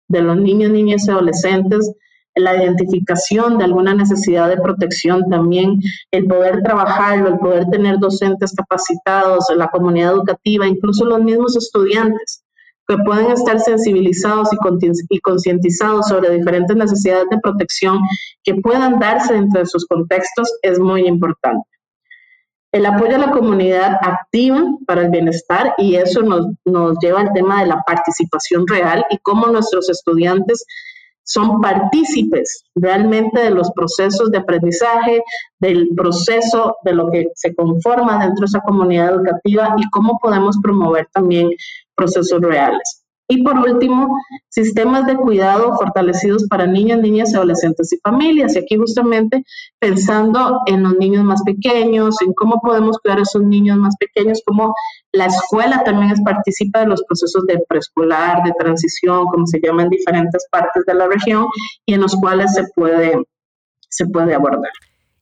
de 0.07 0.21
los 0.21 0.37
niños, 0.37 0.71
niñas 0.71 1.07
y 1.07 1.11
adolescentes, 1.11 1.91
la 2.35 2.55
identificación 2.55 3.57
de 3.57 3.65
alguna 3.65 3.93
necesidad 3.93 4.49
de 4.49 4.57
protección, 4.57 5.27
también 5.29 5.79
el 6.11 6.25
poder 6.27 6.61
trabajarlo, 6.63 7.29
el 7.29 7.39
poder 7.39 7.65
tener 7.69 7.99
docentes 7.99 8.53
capacitados, 8.53 9.45
la 9.55 9.67
comunidad 9.67 10.13
educativa, 10.13 10.67
incluso 10.67 11.05
los 11.05 11.21
mismos 11.21 11.55
estudiantes 11.57 12.43
que 12.87 12.97
pueden 12.97 13.31
estar 13.31 13.59
sensibilizados 13.59 14.49
y 14.51 15.19
concientizados 15.19 16.07
sobre 16.07 16.31
diferentes 16.31 16.75
necesidades 16.75 17.27
de 17.29 17.37
protección 17.37 17.99
que 18.43 18.55
puedan 18.55 18.97
darse 18.97 19.35
dentro 19.35 19.59
de 19.59 19.67
sus 19.67 19.85
contextos 19.85 20.51
es 20.63 20.79
muy 20.79 21.07
importante. 21.07 21.69
El 22.71 22.85
apoyo 22.85 23.15
a 23.15 23.19
la 23.19 23.31
comunidad 23.31 23.97
activa 24.01 24.63
para 24.85 25.01
el 25.01 25.09
bienestar 25.09 25.73
y 25.77 25.95
eso 25.95 26.21
nos, 26.21 26.47
nos 26.65 26.97
lleva 26.99 27.21
al 27.21 27.33
tema 27.33 27.61
de 27.61 27.67
la 27.67 27.81
participación 27.85 28.67
real 28.67 29.03
y 29.09 29.17
cómo 29.19 29.47
nuestros 29.47 29.89
estudiantes 29.89 30.65
son 31.29 31.61
partícipes 31.61 32.63
realmente 32.73 33.39
de 33.39 33.51
los 33.51 33.69
procesos 33.71 34.31
de 34.31 34.39
aprendizaje, 34.39 35.21
del 35.59 35.89
proceso 35.95 36.75
de 36.83 36.93
lo 36.93 37.11
que 37.11 37.27
se 37.35 37.53
conforma 37.53 38.17
dentro 38.19 38.41
de 38.41 38.45
esa 38.45 38.61
comunidad 38.61 39.13
educativa 39.13 39.75
y 39.77 39.87
cómo 39.91 40.17
podemos 40.19 40.57
promover 40.63 41.07
también 41.13 41.51
procesos 41.95 42.41
reales. 42.41 42.98
Y 43.31 43.43
por 43.43 43.59
último, 43.59 44.17
sistemas 44.49 45.05
de 45.05 45.15
cuidado 45.15 45.75
fortalecidos 45.77 46.47
para 46.49 46.65
niños, 46.65 46.99
niñas, 46.99 47.35
adolescentes 47.35 47.93
y 47.93 47.99
familias. 47.99 48.55
Y 48.55 48.59
aquí 48.59 48.75
justamente 48.75 49.43
pensando 49.77 50.59
en 50.65 50.81
los 50.81 50.97
niños 50.97 51.23
más 51.23 51.43
pequeños, 51.43 52.15
en 52.25 52.33
cómo 52.33 52.59
podemos 52.59 52.97
cuidar 52.97 53.19
a 53.19 53.21
esos 53.21 53.43
niños 53.43 53.77
más 53.77 53.95
pequeños, 53.99 54.41
cómo 54.43 54.73
la 55.11 55.27
escuela 55.27 55.83
también 55.83 56.11
es 56.11 56.19
participa 56.21 56.79
de 56.79 56.87
los 56.87 57.03
procesos 57.03 57.45
de 57.45 57.61
preescolar, 57.69 58.41
de 58.43 58.51
transición, 58.57 59.27
como 59.27 59.45
se 59.45 59.59
llama 59.61 59.83
en 59.83 59.89
diferentes 59.89 60.47
partes 60.49 60.83
de 60.87 60.95
la 60.95 61.07
región, 61.07 61.45
y 61.85 61.93
en 61.93 62.01
los 62.01 62.15
cuales 62.15 62.51
se 62.55 62.63
puede, 62.75 63.15
se 63.89 64.07
puede 64.07 64.33
abordar. 64.33 64.71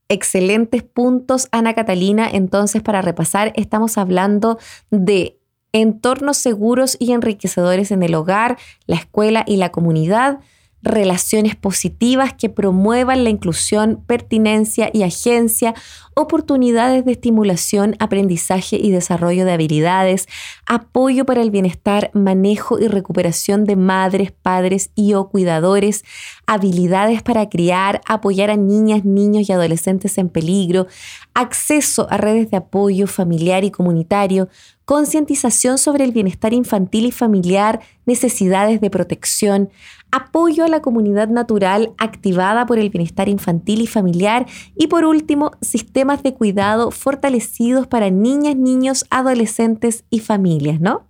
Excelentes 0.09 0.83
puntos, 0.83 1.49
Ana 1.51 1.73
Catalina. 1.73 2.29
Entonces, 2.31 2.81
para 2.81 3.01
repasar, 3.01 3.51
estamos 3.57 3.97
hablando 3.97 4.57
de 4.89 5.36
entornos 5.77 6.37
seguros 6.37 6.97
y 6.99 7.11
enriquecedores 7.11 7.91
en 7.91 8.03
el 8.03 8.15
hogar, 8.15 8.57
la 8.85 8.95
escuela 8.95 9.43
y 9.47 9.57
la 9.57 9.71
comunidad, 9.71 10.39
relaciones 10.81 11.55
positivas 11.55 12.33
que 12.33 12.49
promuevan 12.49 13.23
la 13.23 13.29
inclusión, 13.29 14.03
pertinencia 14.05 14.89
y 14.93 15.03
agencia, 15.03 15.73
oportunidades 16.15 17.03
de 17.03 17.11
estimulación, 17.11 17.95
aprendizaje 17.99 18.77
y 18.77 18.91
desarrollo 18.91 19.45
de 19.45 19.53
habilidades, 19.53 20.27
apoyo 20.65 21.25
para 21.25 21.41
el 21.41 21.51
bienestar, 21.51 22.11
manejo 22.13 22.79
y 22.79 22.87
recuperación 22.87 23.65
de 23.65 23.75
madres, 23.75 24.31
padres 24.31 24.91
y 24.95 25.13
o 25.13 25.29
cuidadores, 25.29 26.03
habilidades 26.45 27.23
para 27.23 27.49
criar, 27.49 28.01
apoyar 28.07 28.51
a 28.51 28.55
niñas, 28.55 29.03
niños 29.03 29.49
y 29.49 29.53
adolescentes 29.53 30.17
en 30.17 30.29
peligro, 30.29 30.87
acceso 31.33 32.07
a 32.09 32.17
redes 32.17 32.51
de 32.51 32.57
apoyo 32.57 33.07
familiar 33.07 33.63
y 33.63 33.71
comunitario, 33.71 34.47
concientización 34.87 35.77
sobre 35.77 36.05
el 36.05 36.13
bienestar 36.13 36.53
infantil 36.53 37.07
y 37.07 37.11
familiar, 37.11 37.81
necesidades 38.05 38.79
de 38.79 38.89
protección, 38.89 39.69
apoyo 40.13 40.63
a 40.63 40.69
la 40.69 40.81
comunidad 40.81 41.27
natural 41.27 41.91
activada 41.97 42.65
por 42.65 42.79
el 42.79 42.89
bienestar 42.89 43.27
infantil 43.27 43.81
y 43.81 43.87
familiar 43.87 44.45
y 44.77 44.87
por 44.87 45.03
último, 45.03 45.51
sistemas 45.59 46.23
de 46.23 46.33
cuidado 46.33 46.91
fortalecidos 46.91 47.85
para 47.85 48.09
niñas, 48.11 48.55
niños, 48.55 49.03
adolescentes 49.09 50.05
y 50.09 50.21
familias, 50.21 50.79
¿no? 50.79 51.03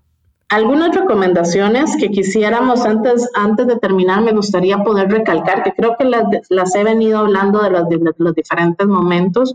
Algunas 0.49 0.95
recomendaciones 0.95 1.95
que 1.97 2.09
quisiéramos 2.09 2.83
antes, 2.83 3.29
antes 3.35 3.67
de 3.67 3.75
terminar, 3.77 4.23
me 4.23 4.31
gustaría 4.31 4.79
poder 4.79 5.11
recalcar, 5.11 5.61
que 5.61 5.73
creo 5.73 5.95
que 5.99 6.05
las, 6.05 6.75
he 6.75 6.83
venido 6.83 7.19
hablando 7.19 7.61
de 7.61 7.69
los, 7.69 7.87
de 7.89 7.99
los 8.17 8.33
diferentes 8.33 8.87
momentos, 8.87 9.53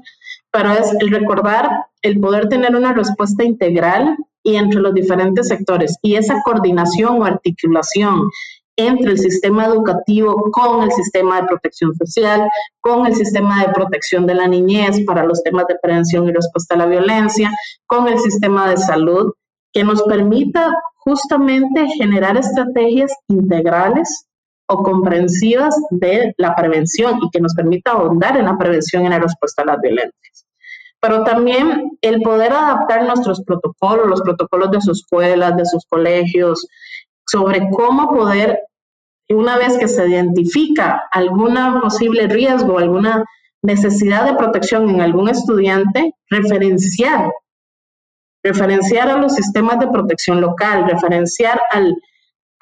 pero 0.53 0.73
es 0.73 0.95
el 1.01 1.11
recordar 1.11 1.87
el 2.03 2.21
poder 2.21 2.49
tener 2.49 2.77
una 2.77 2.93
respuesta 2.93 3.45
integral 3.45 4.17
y 4.43 4.57
entre 4.57 4.81
los 4.81 4.93
diferentes 4.93 5.49
sectores 5.49 5.97
y 6.03 6.17
esa 6.17 6.43
coordinación 6.43 7.21
o 7.21 7.25
articulación 7.25 8.29
entre 8.77 9.13
el 9.13 9.19
sistema 9.19 9.67
educativo 9.67 10.51
con 10.51 10.83
el 10.83 10.91
sistema 10.93 11.41
de 11.41 11.47
protección 11.47 11.95
social, 11.95 12.49
con 12.81 13.07
el 13.07 13.15
sistema 13.15 13.63
de 13.63 13.73
protección 13.73 14.27
de 14.27 14.35
la 14.35 14.49
niñez 14.49 15.05
para 15.05 15.25
los 15.25 15.43
temas 15.43 15.67
de 15.69 15.77
prevención 15.83 16.27
y 16.29 16.33
respuesta 16.33 16.75
a 16.75 16.79
la 16.79 16.87
violencia, 16.87 17.51
con 17.87 18.09
el 18.09 18.19
sistema 18.19 18.71
de 18.71 18.79
salud, 18.79 19.33
que 19.73 19.85
nos 19.85 20.03
permita 20.03 20.73
justamente 20.97 21.87
generar 21.99 22.37
estrategias 22.37 23.13
integrales 23.29 24.27
o 24.67 24.83
comprensivas 24.83 25.77
de 25.91 26.35
la 26.39 26.55
prevención 26.55 27.19
y 27.23 27.31
que 27.31 27.41
nos 27.41 27.55
permita 27.55 27.93
ahondar 27.93 28.37
en 28.37 28.47
la 28.47 28.57
prevención 28.57 29.03
y 29.03 29.07
en 29.07 29.13
la 29.13 29.19
respuesta 29.19 29.63
a 29.63 29.67
las 29.67 29.81
violencias. 29.81 30.47
Pero 31.01 31.25
también 31.25 31.99
el 32.01 32.23
poder 32.23 32.53
adaptar 32.53 33.05
nuestros 33.05 33.43
protocolos, 33.43 34.07
los 34.07 34.23
protocolos 34.23 34.71
de 34.71 34.81
sus 34.81 35.01
escuelas, 35.01 35.57
de 35.57 35.67
sus 35.67 35.85
colegios, 35.87 36.67
sobre 37.27 37.69
cómo 37.71 38.09
poder, 38.09 38.61
una 39.29 39.57
vez 39.57 39.79
que 39.79 39.89
se 39.89 40.09
identifica 40.09 41.03
algún 41.11 41.57
posible 41.81 42.29
riesgo, 42.29 42.79
alguna 42.79 43.25
necesidad 43.63 44.27
de 44.27 44.37
protección 44.37 44.91
en 44.91 45.01
algún 45.01 45.29
estudiante, 45.29 46.15
referenciar, 46.29 47.33
referenciar 48.45 49.09
a 49.09 49.17
los 49.17 49.35
sistemas 49.35 49.79
de 49.79 49.89
protección 49.89 50.41
local, 50.41 50.87
referenciar 50.89 51.61
al 51.71 51.97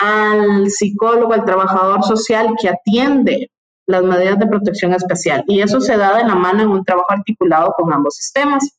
al 0.01 0.71
psicólogo, 0.71 1.33
al 1.33 1.45
trabajador 1.45 2.03
social 2.03 2.55
que 2.61 2.69
atiende 2.69 3.51
las 3.87 4.03
medidas 4.03 4.39
de 4.39 4.47
protección 4.47 4.95
especial. 4.95 5.45
Y 5.47 5.61
eso 5.61 5.81
se 5.81 5.97
da 5.97 6.17
de 6.17 6.25
la 6.25 6.35
mano 6.35 6.63
en 6.63 6.69
un 6.69 6.85
trabajo 6.85 7.11
articulado 7.11 7.75
con 7.77 7.93
ambos 7.93 8.15
sistemas. 8.17 8.79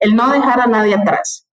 El 0.00 0.16
no 0.16 0.30
dejar 0.30 0.60
a 0.60 0.66
nadie 0.66 0.94
atrás, 0.94 1.46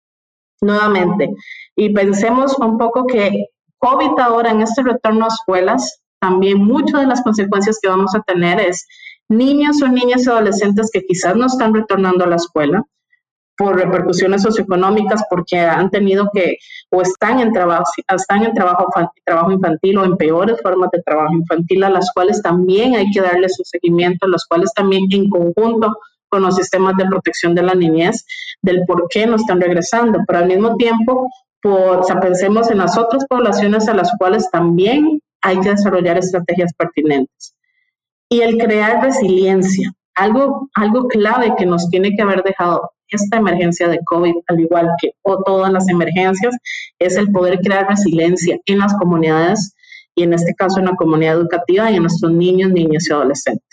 nuevamente. 0.61 1.35
Y 1.77 1.93
pensemos 1.93 2.59
un 2.59 2.79
poco 2.79 3.07
que 3.07 3.47
COVID 3.79 4.19
ahora 4.21 4.51
en 4.51 4.61
este 4.61 4.83
retorno 4.83 5.25
a 5.25 5.29
escuelas, 5.29 6.01
también 6.21 6.59
muchas 6.59 7.01
de 7.01 7.07
las 7.07 7.23
consecuencias 7.23 7.79
que 7.81 7.89
vamos 7.89 8.15
a 8.15 8.23
tener 8.23 8.61
es 8.61 8.87
niños 9.29 9.81
o 9.83 9.89
niñas 9.89 10.29
adolescentes 10.29 10.91
que 10.93 11.03
quizás 11.03 11.35
no 11.35 11.47
están 11.47 11.73
retornando 11.73 12.25
a 12.25 12.29
la 12.29 12.37
escuela, 12.37 12.85
por 13.61 13.77
repercusiones 13.77 14.41
socioeconómicas, 14.41 15.23
porque 15.29 15.59
han 15.59 15.91
tenido 15.91 16.31
que 16.33 16.57
o 16.89 17.03
están 17.03 17.41
en 17.41 17.53
trabajo, 17.53 17.85
están 18.09 18.43
en 18.43 18.55
trabajo, 18.55 18.87
trabajo 19.23 19.53
infantil 19.53 19.99
o 19.99 20.05
en 20.07 20.17
peores 20.17 20.59
formas 20.63 20.89
de 20.93 21.03
trabajo 21.03 21.35
infantil, 21.35 21.85
a 21.85 21.91
las 21.91 22.11
cuales 22.15 22.41
también 22.41 22.97
hay 22.97 23.11
que 23.11 23.21
darle 23.21 23.51
su 23.51 23.63
seguimiento, 23.65 24.27
las 24.29 24.47
cuales 24.47 24.73
también 24.73 25.05
en 25.11 25.29
conjunto 25.29 25.95
con 26.31 26.41
los 26.41 26.57
sistemas 26.57 26.97
de 26.97 27.05
protección 27.05 27.55
de 27.55 27.63
la 27.63 27.75
niñez, 27.75 28.25
del 28.63 28.81
por 28.87 29.09
qué 29.11 29.27
no 29.27 29.37
están 29.37 29.61
regresando, 29.61 30.21
pero 30.27 30.39
al 30.39 30.47
mismo 30.47 30.77
tiempo, 30.77 31.29
por, 31.61 31.99
o 31.99 32.03
sea, 32.03 32.19
pensemos 32.19 32.71
en 32.71 32.79
las 32.79 32.97
otras 32.97 33.27
poblaciones 33.29 33.91
a 33.91 33.95
las 33.95 34.11
cuales 34.17 34.51
también 34.51 35.21
hay 35.43 35.61
que 35.61 35.69
desarrollar 35.69 36.17
estrategias 36.17 36.73
pertinentes. 36.73 37.55
Y 38.31 38.41
el 38.41 38.57
crear 38.57 39.05
resiliencia, 39.05 39.93
algo, 40.15 40.71
algo 40.75 41.09
clave 41.09 41.53
que 41.59 41.67
nos 41.67 41.91
tiene 41.91 42.17
que 42.17 42.23
haber 42.23 42.43
dejado 42.43 42.91
esta 43.11 43.39
emergencia 43.39 43.89
de 43.89 44.01
COVID, 44.05 44.35
al 44.47 44.61
igual 44.61 44.91
que 45.01 45.13
todas 45.45 45.73
las 45.73 45.89
emergencias, 45.89 46.57
es 46.99 47.17
el 47.17 47.31
poder 47.31 47.61
crear 47.61 47.89
resiliencia 47.89 48.59
en 48.67 48.79
las 48.79 48.95
comunidades 48.95 49.75
y 50.15 50.23
en 50.23 50.33
este 50.33 50.55
caso 50.55 50.81
en 50.81 50.87
la 50.87 50.97
comunidad 50.97 51.35
educativa 51.35 51.91
y 51.91 51.97
en 51.97 52.03
nuestros 52.03 52.33
niños, 52.33 52.73
niñas 52.73 53.09
y 53.09 53.13
adolescentes. 53.13 53.70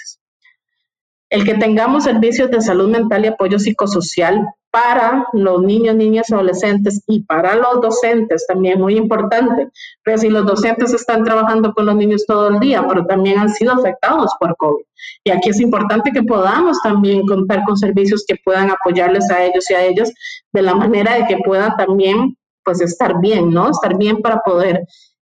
El 1.29 1.43
que 1.43 1.55
tengamos 1.55 2.05
servicios 2.05 2.49
de 2.51 2.61
salud 2.61 2.89
mental 2.89 3.25
y 3.25 3.27
apoyo 3.27 3.59
psicosocial 3.59 4.47
para 4.71 5.25
los 5.33 5.61
niños, 5.63 5.95
niñas, 5.95 6.31
adolescentes 6.31 7.01
y 7.07 7.23
para 7.23 7.55
los 7.55 7.81
docentes 7.81 8.45
también 8.47 8.79
muy 8.79 8.97
importante. 8.97 9.69
Pero 10.03 10.17
si 10.17 10.29
los 10.29 10.45
docentes 10.45 10.93
están 10.93 11.23
trabajando 11.23 11.73
con 11.73 11.85
los 11.85 11.95
niños 11.95 12.25
todo 12.27 12.49
el 12.49 12.59
día, 12.59 12.85
pero 12.87 13.05
también 13.05 13.39
han 13.39 13.49
sido 13.49 13.73
afectados 13.73 14.31
por 14.39 14.55
COVID. 14.57 14.83
Y 15.23 15.31
aquí 15.31 15.49
es 15.49 15.59
importante 15.59 16.11
que 16.11 16.23
podamos 16.23 16.79
también 16.81 17.25
contar 17.25 17.63
con 17.65 17.77
servicios 17.77 18.23
que 18.27 18.35
puedan 18.43 18.69
apoyarles 18.69 19.29
a 19.31 19.43
ellos 19.43 19.69
y 19.69 19.73
a 19.73 19.85
ellas 19.85 20.13
de 20.53 20.61
la 20.61 20.75
manera 20.75 21.15
de 21.15 21.25
que 21.25 21.37
puedan 21.43 21.75
también 21.77 22.37
pues 22.63 22.81
estar 22.81 23.19
bien, 23.21 23.49
¿no? 23.49 23.69
Estar 23.69 23.97
bien 23.97 24.21
para 24.21 24.39
poder 24.41 24.85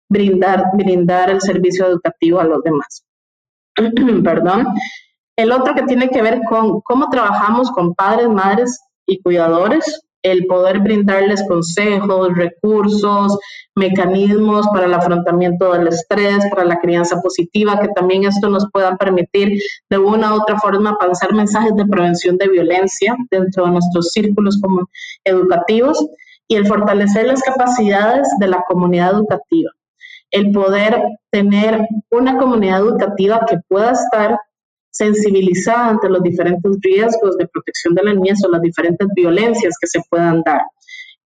brindar, 0.09 0.65
brindar 0.75 1.31
el 1.31 1.41
servicio 1.41 1.87
educativo 1.87 2.41
a 2.41 2.45
los 2.45 2.62
demás. 2.62 3.05
Perdón. 4.25 4.67
El 5.37 5.52
otro 5.52 5.75
que 5.75 5.83
tiene 5.83 6.09
que 6.09 6.23
ver 6.23 6.40
con 6.49 6.81
cómo 6.81 7.11
trabajamos 7.11 7.71
con 7.71 7.95
padres, 7.95 8.28
madres 8.28 8.81
y 9.07 9.21
cuidadores, 9.21 10.00
el 10.23 10.47
poder 10.47 10.81
brindarles 10.81 11.45
consejos, 11.47 12.35
recursos, 12.35 13.38
mecanismos 13.76 14.66
para 14.69 14.87
el 14.87 14.95
afrontamiento 14.95 15.73
del 15.73 15.88
estrés, 15.88 16.45
para 16.50 16.64
la 16.64 16.78
crianza 16.81 17.21
positiva, 17.21 17.78
que 17.78 17.88
también 17.88 18.25
esto 18.25 18.49
nos 18.49 18.66
pueda 18.73 18.97
permitir 18.97 19.61
de 19.88 19.99
una 19.99 20.35
u 20.35 20.40
otra 20.40 20.59
forma 20.59 20.97
pasar 20.99 21.33
mensajes 21.33 21.76
de 21.76 21.87
prevención 21.87 22.38
de 22.38 22.49
violencia 22.49 23.14
dentro 23.31 23.66
de 23.66 23.73
nuestros 23.73 24.11
círculos 24.11 24.59
como 24.61 24.88
educativos 25.25 26.05
y 26.49 26.57
el 26.57 26.66
fortalecer 26.66 27.26
las 27.26 27.43
capacidades 27.43 28.26
de 28.40 28.49
la 28.49 28.64
comunidad 28.69 29.12
educativa. 29.12 29.71
el 30.33 30.50
poder 30.50 31.00
tener 31.31 31.87
una 32.11 32.37
comunidad 32.37 32.81
educativa 32.81 33.47
que 33.49 33.59
pueda 33.69 33.93
estar 33.93 34.37
sensibilizada 34.97 35.88
ante 35.88 36.09
los 36.09 36.23
diferentes 36.23 36.73
riesgos 36.81 37.37
de 37.37 37.47
protección 37.49 37.95
de 37.95 38.03
la 38.03 38.15
niñez 38.15 38.43
o 38.45 38.50
las 38.50 38.62
diferentes 38.62 39.09
violencias 39.15 39.75
que 39.81 39.87
se 39.87 40.00
puedan 40.09 40.43
dar 40.43 40.62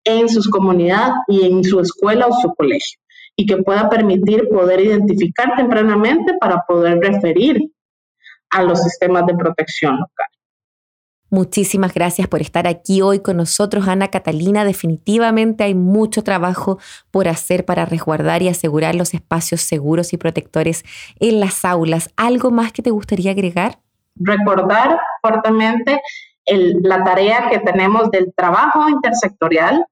en 0.04 0.28
sus 0.28 0.48
comunidades 0.48 1.14
y 1.28 1.44
en 1.44 1.62
su 1.62 1.80
escuela 1.80 2.26
o 2.26 2.32
su 2.40 2.54
colegio 2.54 2.98
y 3.36 3.46
que 3.46 3.58
pueda 3.58 3.88
permitir 3.88 4.48
poder 4.48 4.80
identificar 4.80 5.54
tempranamente 5.56 6.34
para 6.40 6.64
poder 6.66 6.98
referir 6.98 7.70
a 8.50 8.62
los 8.62 8.82
sistemas 8.82 9.26
de 9.26 9.34
protección 9.34 9.98
local. 9.98 10.26
Muchísimas 11.30 11.92
gracias 11.92 12.26
por 12.26 12.40
estar 12.40 12.66
aquí 12.66 13.02
hoy 13.02 13.20
con 13.20 13.36
nosotros, 13.36 13.86
Ana 13.86 14.08
Catalina. 14.08 14.64
Definitivamente 14.64 15.64
hay 15.64 15.74
mucho 15.74 16.24
trabajo 16.24 16.78
por 17.10 17.28
hacer 17.28 17.66
para 17.66 17.84
resguardar 17.84 18.40
y 18.42 18.48
asegurar 18.48 18.94
los 18.94 19.12
espacios 19.12 19.60
seguros 19.60 20.14
y 20.14 20.16
protectores 20.16 20.84
en 21.20 21.38
las 21.38 21.66
aulas. 21.66 22.08
¿Algo 22.16 22.50
más 22.50 22.72
que 22.72 22.82
te 22.82 22.90
gustaría 22.90 23.32
agregar? 23.32 23.78
Recordar 24.16 24.98
fuertemente 25.20 26.00
la 26.46 27.04
tarea 27.04 27.50
que 27.50 27.58
tenemos 27.58 28.10
del 28.10 28.32
trabajo 28.34 28.88
intersectorial, 28.88 29.84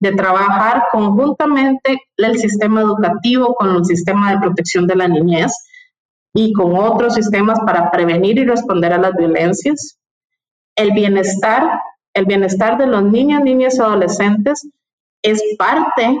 de 0.00 0.10
trabajar 0.10 0.86
conjuntamente 0.90 2.00
el 2.16 2.36
sistema 2.36 2.80
educativo 2.80 3.54
con 3.54 3.76
el 3.76 3.84
sistema 3.84 4.32
de 4.32 4.40
protección 4.40 4.88
de 4.88 4.96
la 4.96 5.06
niñez 5.06 5.52
y 6.34 6.52
con 6.52 6.76
otros 6.76 7.14
sistemas 7.14 7.60
para 7.64 7.92
prevenir 7.92 8.38
y 8.38 8.44
responder 8.44 8.92
a 8.92 8.98
las 8.98 9.14
violencias 9.14 10.00
el 10.76 10.92
bienestar, 10.92 11.80
el 12.14 12.24
bienestar 12.24 12.78
de 12.78 12.86
los 12.86 13.02
niños, 13.04 13.42
niñas 13.42 13.76
y 13.76 13.80
adolescentes 13.80 14.68
es 15.22 15.42
parte 15.58 16.18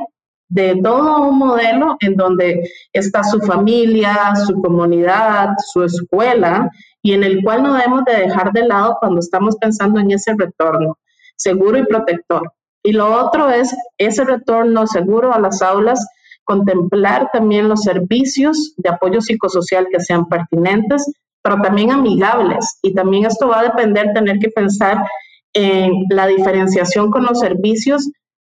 de 0.48 0.80
todo 0.82 1.22
un 1.28 1.38
modelo 1.38 1.96
en 2.00 2.16
donde 2.16 2.68
está 2.92 3.24
su 3.24 3.40
familia, 3.40 4.34
su 4.46 4.60
comunidad, 4.60 5.50
su 5.72 5.82
escuela, 5.82 6.70
y 7.02 7.12
en 7.12 7.24
el 7.24 7.42
cual 7.42 7.62
no 7.62 7.74
debemos 7.74 8.04
de 8.04 8.16
dejar 8.16 8.52
de 8.52 8.66
lado 8.66 8.96
cuando 9.00 9.20
estamos 9.20 9.56
pensando 9.56 10.00
en 10.00 10.12
ese 10.12 10.34
retorno 10.36 10.96
seguro 11.36 11.78
y 11.78 11.84
protector. 11.84 12.52
Y 12.82 12.92
lo 12.92 13.12
otro 13.14 13.50
es 13.50 13.74
ese 13.98 14.24
retorno 14.24 14.86
seguro 14.86 15.32
a 15.32 15.40
las 15.40 15.62
aulas, 15.62 16.06
contemplar 16.44 17.30
también 17.32 17.68
los 17.68 17.82
servicios 17.82 18.74
de 18.76 18.90
apoyo 18.90 19.20
psicosocial 19.20 19.86
que 19.90 20.00
sean 20.00 20.26
pertinentes, 20.28 21.10
pero 21.44 21.60
también 21.60 21.92
amigables. 21.92 22.78
Y 22.82 22.94
también 22.94 23.26
esto 23.26 23.48
va 23.48 23.60
a 23.60 23.64
depender, 23.64 24.14
tener 24.14 24.38
que 24.38 24.48
pensar 24.48 25.06
en 25.52 26.06
la 26.08 26.26
diferenciación 26.26 27.10
con 27.10 27.24
los 27.24 27.38
servicios 27.38 28.10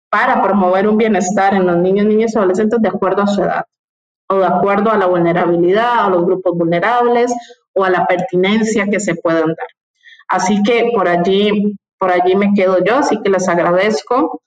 para 0.09 0.41
promover 0.41 0.89
un 0.89 0.97
bienestar 0.97 1.53
en 1.53 1.67
los 1.67 1.77
niños, 1.79 2.07
niñas 2.07 2.35
y 2.35 2.39
adolescentes 2.39 2.81
de 2.81 2.89
acuerdo 2.89 3.23
a 3.23 3.27
su 3.27 3.43
edad 3.43 3.65
o 4.29 4.37
de 4.37 4.47
acuerdo 4.47 4.91
a 4.91 4.97
la 4.97 5.07
vulnerabilidad, 5.07 6.07
a 6.07 6.11
los 6.11 6.25
grupos 6.25 6.57
vulnerables 6.57 7.35
o 7.75 7.85
a 7.85 7.91
la 7.91 8.07
pertinencia 8.07 8.87
que 8.87 9.01
se 9.01 9.17
puedan 9.17 9.49
dar. 9.49 9.69
Así 10.29 10.63
que 10.63 10.93
por 10.95 11.09
allí, 11.09 11.77
por 11.99 12.13
allí 12.13 12.37
me 12.37 12.55
quedo 12.55 12.83
yo, 12.85 12.99
así 12.99 13.21
que 13.21 13.31
les 13.31 13.49
agradezco. 13.49 14.41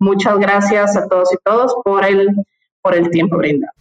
Muchas 0.00 0.38
gracias 0.38 0.96
a 0.96 1.06
todos 1.06 1.32
y 1.32 1.36
todas 1.44 1.72
por 1.84 2.04
el, 2.04 2.28
por 2.82 2.94
el 2.94 3.08
tiempo 3.10 3.36
brindado. 3.36 3.72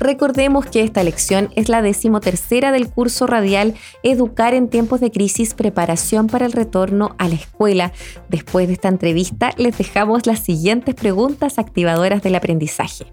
Recordemos 0.00 0.66
que 0.66 0.82
esta 0.82 1.02
lección 1.02 1.50
es 1.56 1.68
la 1.68 1.82
decimotercera 1.82 2.72
del 2.72 2.88
curso 2.88 3.26
radial 3.26 3.74
Educar 4.02 4.54
en 4.54 4.68
tiempos 4.68 5.00
de 5.00 5.10
crisis, 5.10 5.54
preparación 5.54 6.26
para 6.26 6.46
el 6.46 6.52
retorno 6.52 7.14
a 7.18 7.28
la 7.28 7.34
escuela. 7.34 7.92
Después 8.28 8.66
de 8.66 8.74
esta 8.74 8.88
entrevista 8.88 9.50
les 9.56 9.78
dejamos 9.78 10.26
las 10.26 10.40
siguientes 10.40 10.94
preguntas 10.94 11.58
activadoras 11.58 12.22
del 12.22 12.34
aprendizaje. 12.34 13.06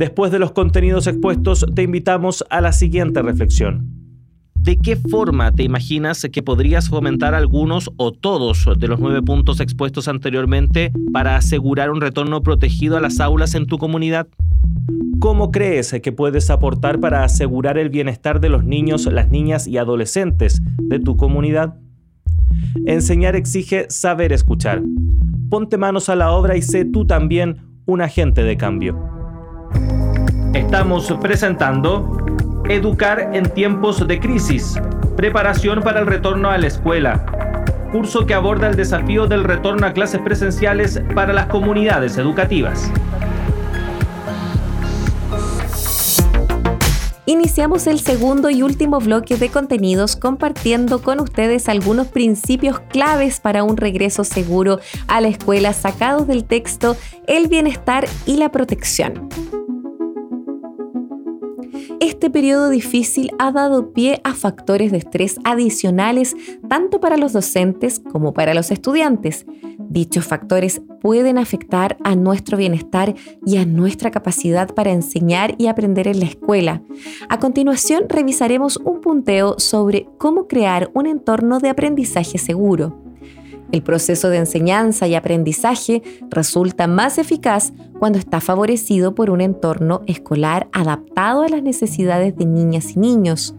Después 0.00 0.32
de 0.32 0.38
los 0.38 0.52
contenidos 0.52 1.06
expuestos, 1.06 1.66
te 1.74 1.82
invitamos 1.82 2.44
a 2.48 2.60
la 2.60 2.72
siguiente 2.72 3.20
reflexión. 3.20 3.99
¿De 4.62 4.76
qué 4.76 4.94
forma 4.94 5.52
te 5.52 5.62
imaginas 5.62 6.26
que 6.30 6.42
podrías 6.42 6.90
fomentar 6.90 7.34
algunos 7.34 7.90
o 7.96 8.12
todos 8.12 8.68
de 8.78 8.88
los 8.88 9.00
nueve 9.00 9.22
puntos 9.22 9.58
expuestos 9.58 10.06
anteriormente 10.06 10.92
para 11.14 11.36
asegurar 11.36 11.90
un 11.90 12.02
retorno 12.02 12.42
protegido 12.42 12.98
a 12.98 13.00
las 13.00 13.20
aulas 13.20 13.54
en 13.54 13.64
tu 13.64 13.78
comunidad? 13.78 14.28
¿Cómo 15.18 15.50
crees 15.50 15.94
que 16.02 16.12
puedes 16.12 16.50
aportar 16.50 17.00
para 17.00 17.24
asegurar 17.24 17.78
el 17.78 17.88
bienestar 17.88 18.38
de 18.38 18.50
los 18.50 18.62
niños, 18.62 19.06
las 19.06 19.30
niñas 19.30 19.66
y 19.66 19.78
adolescentes 19.78 20.60
de 20.76 20.98
tu 20.98 21.16
comunidad? 21.16 21.76
Enseñar 22.84 23.36
exige 23.36 23.86
saber 23.88 24.30
escuchar. 24.30 24.82
Ponte 25.48 25.78
manos 25.78 26.10
a 26.10 26.16
la 26.16 26.32
obra 26.32 26.58
y 26.58 26.62
sé 26.62 26.84
tú 26.84 27.06
también 27.06 27.62
un 27.86 28.02
agente 28.02 28.42
de 28.44 28.58
cambio. 28.58 29.10
Estamos 30.52 31.10
presentando 31.20 32.19
Educar 32.68 33.30
en 33.32 33.48
tiempos 33.50 34.06
de 34.06 34.20
crisis. 34.20 34.78
Preparación 35.16 35.80
para 35.82 36.00
el 36.00 36.06
retorno 36.06 36.50
a 36.50 36.58
la 36.58 36.66
escuela. 36.66 37.26
Curso 37.90 38.26
que 38.26 38.34
aborda 38.34 38.68
el 38.68 38.76
desafío 38.76 39.26
del 39.26 39.44
retorno 39.44 39.86
a 39.86 39.92
clases 39.92 40.20
presenciales 40.20 41.02
para 41.14 41.32
las 41.32 41.46
comunidades 41.46 42.16
educativas. 42.16 42.90
Iniciamos 47.26 47.86
el 47.86 48.00
segundo 48.00 48.50
y 48.50 48.62
último 48.62 48.98
bloque 48.98 49.36
de 49.36 49.50
contenidos 49.50 50.16
compartiendo 50.16 51.02
con 51.02 51.20
ustedes 51.20 51.68
algunos 51.68 52.08
principios 52.08 52.80
claves 52.80 53.40
para 53.40 53.64
un 53.64 53.76
regreso 53.76 54.24
seguro 54.24 54.80
a 55.08 55.20
la 55.20 55.28
escuela 55.28 55.72
sacados 55.72 56.26
del 56.26 56.44
texto 56.44 56.96
El 57.26 57.48
bienestar 57.48 58.06
y 58.26 58.36
la 58.36 58.50
protección. 58.50 59.28
Este 62.00 62.30
periodo 62.30 62.70
difícil 62.70 63.30
ha 63.38 63.52
dado 63.52 63.92
pie 63.92 64.22
a 64.24 64.32
factores 64.32 64.90
de 64.90 64.96
estrés 64.96 65.38
adicionales 65.44 66.34
tanto 66.66 66.98
para 66.98 67.18
los 67.18 67.34
docentes 67.34 68.00
como 68.00 68.32
para 68.32 68.54
los 68.54 68.70
estudiantes. 68.70 69.44
Dichos 69.78 70.24
factores 70.24 70.80
pueden 71.02 71.36
afectar 71.36 71.98
a 72.02 72.14
nuestro 72.14 72.56
bienestar 72.56 73.14
y 73.44 73.58
a 73.58 73.66
nuestra 73.66 74.10
capacidad 74.10 74.74
para 74.74 74.92
enseñar 74.92 75.54
y 75.58 75.66
aprender 75.66 76.08
en 76.08 76.20
la 76.20 76.26
escuela. 76.26 76.82
A 77.28 77.38
continuación 77.38 78.04
revisaremos 78.08 78.78
un 78.78 79.02
punteo 79.02 79.56
sobre 79.58 80.08
cómo 80.16 80.48
crear 80.48 80.90
un 80.94 81.06
entorno 81.06 81.58
de 81.58 81.68
aprendizaje 81.68 82.38
seguro. 82.38 83.09
El 83.72 83.82
proceso 83.82 84.30
de 84.30 84.38
enseñanza 84.38 85.06
y 85.06 85.14
aprendizaje 85.14 86.02
resulta 86.28 86.86
más 86.86 87.18
eficaz 87.18 87.72
cuando 87.98 88.18
está 88.18 88.40
favorecido 88.40 89.14
por 89.14 89.30
un 89.30 89.40
entorno 89.40 90.02
escolar 90.06 90.68
adaptado 90.72 91.42
a 91.42 91.48
las 91.48 91.62
necesidades 91.62 92.36
de 92.36 92.46
niñas 92.46 92.96
y 92.96 92.98
niños. 92.98 93.54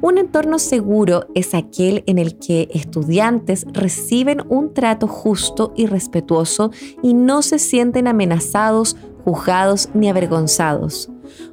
Un 0.00 0.18
entorno 0.18 0.58
seguro 0.58 1.26
es 1.34 1.54
aquel 1.54 2.04
en 2.06 2.18
el 2.18 2.38
que 2.38 2.68
estudiantes 2.72 3.66
reciben 3.72 4.42
un 4.48 4.74
trato 4.74 5.06
justo 5.06 5.72
y 5.76 5.86
respetuoso 5.86 6.70
y 7.02 7.14
no 7.14 7.42
se 7.42 7.58
sienten 7.58 8.06
amenazados, 8.08 8.96
juzgados 9.24 9.88
ni 9.94 10.08
avergonzados. 10.08 11.08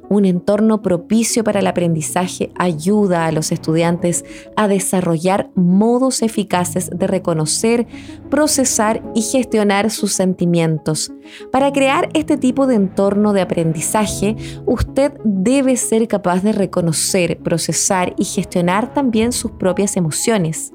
Un 0.08 0.24
entorno 0.24 0.82
propicio 0.82 1.44
para 1.44 1.60
el 1.60 1.66
aprendizaje 1.66 2.50
ayuda 2.56 3.26
a 3.26 3.32
los 3.32 3.52
estudiantes 3.52 4.24
a 4.56 4.66
desarrollar 4.66 5.50
modos 5.54 6.22
eficaces 6.22 6.90
de 6.90 7.06
reconocer, 7.06 7.86
procesar 8.28 9.02
y 9.14 9.22
gestionar 9.22 9.90
sus 9.90 10.12
sentimientos. 10.12 11.12
Para 11.52 11.72
crear 11.72 12.08
este 12.12 12.36
tipo 12.36 12.66
de 12.66 12.74
entorno 12.74 13.32
de 13.32 13.40
aprendizaje, 13.40 14.36
usted 14.66 15.12
debe 15.24 15.76
ser 15.76 16.08
capaz 16.08 16.42
de 16.42 16.52
reconocer, 16.52 17.38
procesar 17.38 17.99
y 18.16 18.24
gestionar 18.24 18.92
también 18.94 19.32
sus 19.32 19.52
propias 19.52 19.96
emociones. 19.96 20.72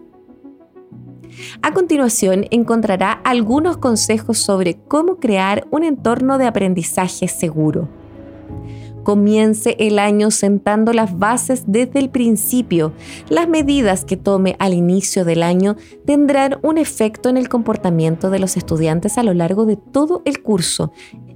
A 1.62 1.74
continuación 1.74 2.46
encontrará 2.52 3.12
algunos 3.12 3.78
consejos 3.78 4.38
sobre 4.38 4.76
cómo 4.88 5.18
crear 5.18 5.68
un 5.72 5.84
entorno 5.84 6.38
de 6.38 6.46
aprendizaje 6.46 7.28
seguro. 7.28 7.90
Comience 9.04 9.76
el 9.78 10.00
año 10.00 10.32
sentando 10.32 10.92
las 10.92 11.20
bases 11.20 11.66
desde 11.68 12.00
el 12.00 12.10
principio. 12.10 12.92
Las 13.30 13.48
medidas 13.48 14.04
que 14.04 14.18
tome 14.18 14.56
al 14.58 14.74
inicio 14.74 15.26
del 15.26 15.44
año 15.44 15.76
tendrán 16.06 16.58
un 16.64 16.80
efecto 16.80 17.30
en 17.30 17.38
el 17.38 17.48
comportamiento 17.48 18.32
de 18.32 18.40
los 18.40 18.58
estudiantes 18.58 19.20
a 19.20 19.24
lo 19.24 19.36
largo 19.36 19.66
de 19.66 19.78
todo 19.78 20.24
el 20.26 20.42
curso. 20.42 20.92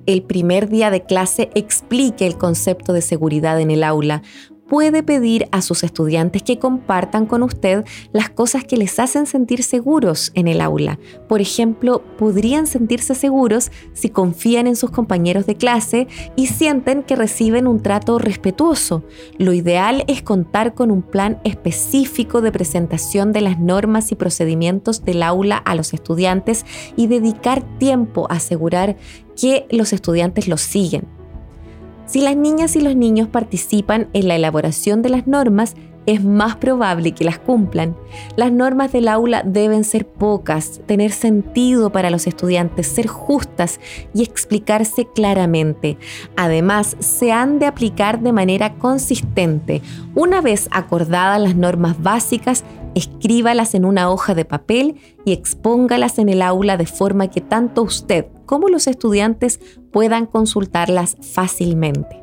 El 0.07 0.23
primer 0.23 0.67
día 0.67 0.89
de 0.89 1.03
clase 1.03 1.51
explique 1.53 2.25
el 2.25 2.39
concepto 2.39 2.91
de 2.91 3.01
seguridad 3.01 3.59
en 3.59 3.69
el 3.69 3.83
aula 3.83 4.23
puede 4.69 5.03
pedir 5.03 5.47
a 5.51 5.61
sus 5.61 5.83
estudiantes 5.83 6.43
que 6.43 6.59
compartan 6.59 7.25
con 7.25 7.43
usted 7.43 7.83
las 8.13 8.29
cosas 8.29 8.63
que 8.63 8.77
les 8.77 8.99
hacen 8.99 9.25
sentir 9.25 9.63
seguros 9.63 10.31
en 10.35 10.47
el 10.47 10.61
aula. 10.61 10.99
Por 11.27 11.41
ejemplo, 11.41 12.03
podrían 12.17 12.67
sentirse 12.67 13.15
seguros 13.15 13.71
si 13.93 14.09
confían 14.09 14.67
en 14.67 14.75
sus 14.75 14.91
compañeros 14.91 15.45
de 15.45 15.55
clase 15.55 16.07
y 16.35 16.47
sienten 16.47 17.03
que 17.03 17.15
reciben 17.15 17.67
un 17.67 17.81
trato 17.81 18.19
respetuoso. 18.19 19.03
Lo 19.37 19.53
ideal 19.53 20.03
es 20.07 20.21
contar 20.21 20.75
con 20.75 20.91
un 20.91 21.01
plan 21.01 21.39
específico 21.43 22.41
de 22.41 22.51
presentación 22.51 23.33
de 23.33 23.41
las 23.41 23.59
normas 23.59 24.11
y 24.11 24.15
procedimientos 24.15 25.03
del 25.03 25.23
aula 25.23 25.57
a 25.57 25.75
los 25.75 25.93
estudiantes 25.93 26.65
y 26.95 27.07
dedicar 27.07 27.63
tiempo 27.79 28.27
a 28.29 28.35
asegurar 28.35 28.97
que 29.39 29.65
los 29.71 29.93
estudiantes 29.93 30.47
los 30.47 30.61
siguen. 30.61 31.18
Si 32.09 32.21
las 32.21 32.35
niñas 32.35 32.75
y 32.75 32.81
los 32.81 32.95
niños 32.95 33.27
participan 33.27 34.09
en 34.13 34.27
la 34.27 34.35
elaboración 34.35 35.03
de 35.03 35.09
las 35.09 35.27
normas, 35.27 35.75
es 36.05 36.23
más 36.23 36.55
probable 36.55 37.11
que 37.13 37.23
las 37.23 37.39
cumplan. 37.39 37.95
Las 38.35 38.51
normas 38.51 38.91
del 38.91 39.07
aula 39.07 39.43
deben 39.45 39.83
ser 39.83 40.07
pocas, 40.07 40.81
tener 40.85 41.11
sentido 41.11 41.91
para 41.91 42.09
los 42.09 42.27
estudiantes, 42.27 42.87
ser 42.87 43.07
justas 43.07 43.79
y 44.13 44.23
explicarse 44.23 45.07
claramente. 45.13 45.97
Además, 46.35 46.95
se 46.99 47.31
han 47.31 47.59
de 47.59 47.65
aplicar 47.65 48.21
de 48.21 48.33
manera 48.33 48.75
consistente. 48.75 49.81
Una 50.15 50.41
vez 50.41 50.67
acordadas 50.71 51.39
las 51.39 51.55
normas 51.55 52.01
básicas, 52.01 52.63
escríbalas 52.95 53.75
en 53.75 53.85
una 53.85 54.09
hoja 54.09 54.35
de 54.35 54.45
papel 54.45 54.95
y 55.25 55.33
expóngalas 55.33 56.19
en 56.19 56.29
el 56.29 56.41
aula 56.41 56.77
de 56.77 56.85
forma 56.85 57.29
que 57.29 57.41
tanto 57.41 57.83
usted 57.83 58.25
como 58.45 58.67
los 58.67 58.87
estudiantes 58.87 59.59
puedan 59.91 60.25
consultarlas 60.25 61.17
fácilmente. 61.21 62.18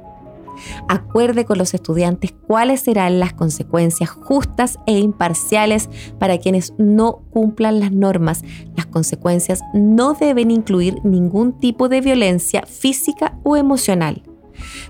Acuerde 0.89 1.45
con 1.45 1.59
los 1.59 1.75
estudiantes 1.75 2.33
cuáles 2.47 2.81
serán 2.83 3.21
las 3.21 3.33
consecuencias 3.33 4.11
justas 4.11 4.79
e 4.87 4.99
imparciales 4.99 5.89
para 6.19 6.39
quienes 6.39 6.73
no 6.79 7.23
cumplan 7.31 7.81
las 7.81 7.93
normas. 7.93 8.43
Las 8.77 8.87
consecuencias 8.87 9.61
no 9.75 10.15
deben 10.15 10.51
incluir 10.51 10.97
ningún 11.05 11.59
tipo 11.59 11.89
de 11.89 12.01
violencia 12.01 12.63
física 12.63 13.39
o 13.43 13.57
emocional. 13.57 14.23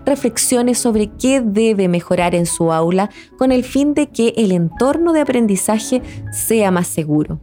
Reflexione 0.05 0.75
sobre 0.75 1.11
qué 1.19 1.41
debe 1.41 1.89
mejorar 1.89 2.35
en 2.35 2.47
su 2.47 2.73
aula 2.73 3.11
con 3.37 3.51
el 3.51 3.65
fin 3.65 3.95
de 3.95 4.09
que 4.09 4.33
el 4.37 4.53
entorno 4.53 5.13
de 5.13 5.21
aprendizaje 5.21 6.03
sea 6.33 6.71
más 6.71 6.87
seguro 6.87 7.41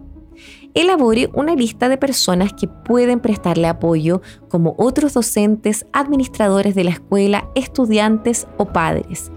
elabore 0.73 1.29
una 1.33 1.55
lista 1.55 1.89
de 1.89 1.97
personas 1.97 2.53
que 2.53 2.67
pueden 2.67 3.19
prestarle 3.19 3.67
apoyo, 3.67 4.21
como 4.49 4.75
otros 4.77 5.13
docentes, 5.13 5.85
administradores 5.93 6.75
de 6.75 6.83
la 6.83 6.91
escuela, 6.91 7.49
estudiantes 7.55 8.47
o 8.57 8.65
padres. 8.65 9.31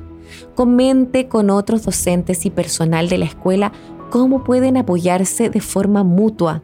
Comente 0.55 1.29
con 1.29 1.51
otros 1.51 1.85
docentes 1.85 2.47
y 2.47 2.51
personal 2.51 3.09
de 3.09 3.19
la 3.19 3.27
escuela 3.27 3.73
cómo 4.11 4.45
pueden 4.45 4.77
apoyarse 4.77 5.51
de 5.51 5.61
forma 5.61 6.05
mutua. 6.05 6.63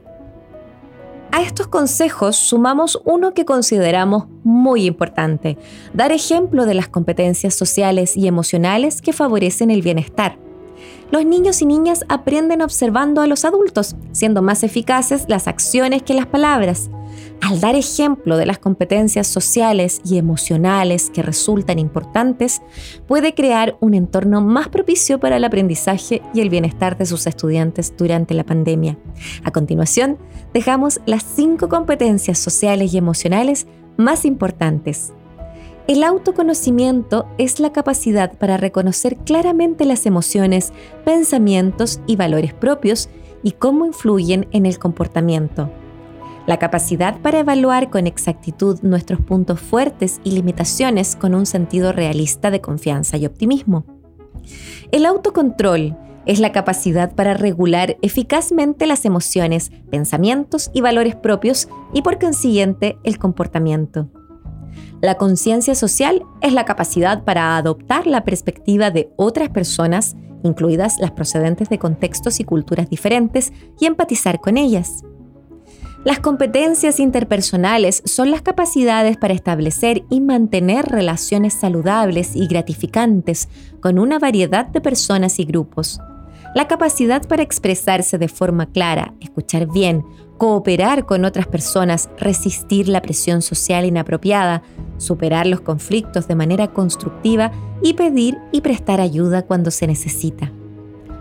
A 1.33 1.41
estos 1.41 1.67
consejos 1.67 2.37
sumamos 2.37 3.01
uno 3.05 3.33
que 3.33 3.47
consideramos 3.47 4.25
muy 4.45 4.85
importante, 4.85 5.57
dar 5.95 6.13
ejemplo 6.13 6.67
de 6.67 6.75
las 6.75 6.89
competencias 6.89 7.55
sociales 7.55 8.17
y 8.17 8.27
emocionales 8.27 9.01
que 9.01 9.15
favorecen 9.15 9.71
el 9.71 9.81
bienestar 9.81 10.39
los 11.13 11.27
niños 11.27 11.61
y 11.61 11.67
niñas 11.67 12.05
aprenden 12.09 12.63
observando 12.63 13.21
a 13.21 13.27
los 13.27 13.45
adultos, 13.45 13.95
siendo 14.13 14.41
más 14.41 14.65
eficaces 14.65 15.27
las 15.29 15.47
acciones 15.47 16.03
que 16.03 16.15
las 16.15 16.27
palabras. 16.27 16.91
Al 17.43 17.61
dar 17.61 17.75
ejemplo 17.75 18.39
de 18.39 18.47
las 18.47 18.59
competencias 18.59 19.27
sociales 19.27 20.01
y 20.07 20.17
emocionales 20.17 21.11
que 21.11 21.23
resultan 21.23 21.79
importantes, 21.79 22.63
puede 23.07 23.35
crear 23.35 23.77
un 23.81 23.93
entorno 23.93 24.41
más 24.41 24.69
propicio 24.69 25.21
para 25.21 25.37
el 25.37 25.45
aprendizaje 25.45 26.23
y 26.33 26.41
el 26.41 26.49
bienestar 26.49 26.97
de 26.97 27.05
sus 27.05 27.27
estudiantes 27.27 27.95
durante 27.97 28.33
la 28.33 28.45
pandemia. 28.45 28.99
A 29.45 29.51
continuación, 29.51 30.17
dejamos 30.55 31.01
las 31.05 31.25
cinco 31.25 31.69
competencias 31.69 32.39
sociales 32.39 32.95
y 32.95 32.97
emocionales 32.97 33.67
más 33.99 34.25
importantes. 34.25 35.13
El 35.89 36.05
autoconocimiento 36.05 37.27
es 37.39 37.59
la 37.59 37.73
capacidad 37.73 38.39
para 38.39 38.57
reconocer 38.57 39.17
claramente 39.17 39.85
las 39.85 40.07
emociones, 40.07 40.73
pensamientos 41.05 42.01
y 42.07 42.15
valores 42.15 42.55
propios 42.55 43.09
y 43.43 43.53
cómo 43.53 43.85
influyen 43.85 44.47
en 44.53 44.65
el 44.65 44.79
comportamiento. 44.79 45.73
La 46.47 46.59
capacidad 46.59 47.21
para 47.21 47.41
evaluar 47.41 47.91
con 47.91 48.07
exactitud 48.07 48.79
nuestros 48.83 49.21
puntos 49.21 49.61
fuertes 49.61 50.21
y 50.23 50.31
limitaciones 50.31 51.17
con 51.17 51.35
un 51.35 51.47
sentido 51.47 51.93
realista 51.93 52.53
de 52.53 52.61
confianza 52.61 53.17
y 53.17 53.27
optimismo. 53.27 53.85
El 54.93 55.05
autocontrol 55.05 55.97
es 56.27 56.39
la 56.39 56.53
capacidad 56.53 57.13
para 57.15 57.35
regular 57.35 57.97
eficazmente 58.03 58.87
las 58.87 59.05
emociones, 59.05 59.73
pensamientos 59.91 60.71
y 60.73 60.81
valores 60.81 61.17
propios 61.17 61.69
y 61.93 62.03
por 62.03 62.21
consiguiente 62.21 62.99
el 63.03 63.19
comportamiento. 63.19 64.09
La 65.01 65.17
conciencia 65.17 65.75
social 65.75 66.25
es 66.41 66.53
la 66.53 66.65
capacidad 66.65 67.25
para 67.25 67.57
adoptar 67.57 68.07
la 68.07 68.25
perspectiva 68.25 68.91
de 68.91 69.11
otras 69.17 69.49
personas, 69.49 70.17
incluidas 70.43 70.99
las 70.99 71.11
procedentes 71.11 71.69
de 71.69 71.79
contextos 71.79 72.41
y 72.41 72.45
culturas 72.45 72.89
diferentes, 72.89 73.53
y 73.81 73.87
empatizar 73.87 74.41
con 74.41 74.57
ellas. 74.57 75.05
Las 76.05 76.19
competencias 76.19 76.99
interpersonales 76.99 78.03
son 78.05 78.33
las 78.33 78.43
capacidades 78.43 79.17
para 79.17 79.35
establecer 79.35 80.03
y 80.11 80.21
mantener 80.21 80.87
relaciones 80.87 81.55
saludables 81.55 82.35
y 82.35 82.49
gratificantes 82.49 83.49
con 83.81 84.01
una 84.01 84.19
variedad 84.19 84.67
de 84.67 84.81
personas 84.81 85.39
y 85.39 85.45
grupos. 85.45 86.01
La 86.55 86.69
capacidad 86.69 87.27
para 87.27 87.43
expresarse 87.43 88.19
de 88.19 88.29
forma 88.29 88.67
clara, 88.67 89.15
escuchar 89.21 89.67
bien, 89.67 90.05
cooperar 90.37 91.07
con 91.07 91.25
otras 91.25 91.47
personas, 91.47 92.11
resistir 92.19 92.89
la 92.89 93.01
presión 93.01 93.41
social 93.41 93.87
inapropiada, 93.87 94.63
superar 94.99 95.47
los 95.47 95.63
conflictos 95.63 96.29
de 96.29 96.35
manera 96.35 96.69
constructiva 96.69 97.53
y 97.83 97.95
pedir 97.95 98.37
y 98.53 98.61
prestar 98.61 99.01
ayuda 99.01 99.43
cuando 99.47 99.71
se 99.71 99.87
necesita. 99.87 100.53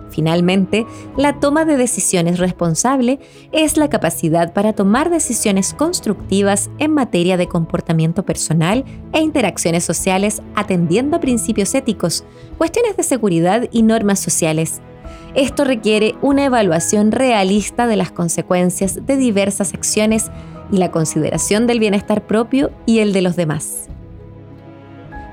Finalmente, 0.10 0.86
la 1.16 1.40
toma 1.40 1.64
de 1.64 1.78
decisiones 1.78 2.38
responsable 2.38 3.22
es 3.54 3.78
la 3.78 3.90
capacidad 3.90 4.52
para 4.52 4.74
tomar 4.74 5.10
decisiones 5.10 5.74
constructivas 5.74 6.70
en 6.80 6.92
materia 6.92 7.38
de 7.38 7.48
comportamiento 7.48 8.26
personal 8.26 8.84
e 9.14 9.22
interacciones 9.22 9.86
sociales 9.86 10.42
atendiendo 10.56 11.16
a 11.16 11.22
principios 11.22 11.74
éticos, 11.74 12.26
cuestiones 12.58 12.98
de 12.98 13.04
seguridad 13.04 13.70
y 13.72 13.84
normas 13.84 14.20
sociales 14.20 14.82
esto 15.34 15.64
requiere 15.64 16.16
una 16.22 16.46
evaluación 16.46 17.12
realista 17.12 17.88
de 17.88 17.96
las 17.96 18.12
consecuencias 18.12 19.06
de 19.06 19.18
diversas 19.18 19.74
acciones 19.74 20.30
y 20.72 20.78
la 20.78 20.92
consideración 20.92 21.68
del 21.68 21.80
bienestar 21.80 22.26
propio 22.26 22.72
y 22.86 23.00
el 23.00 23.14
de 23.14 23.22
los 23.22 23.36
demás. 23.36 23.88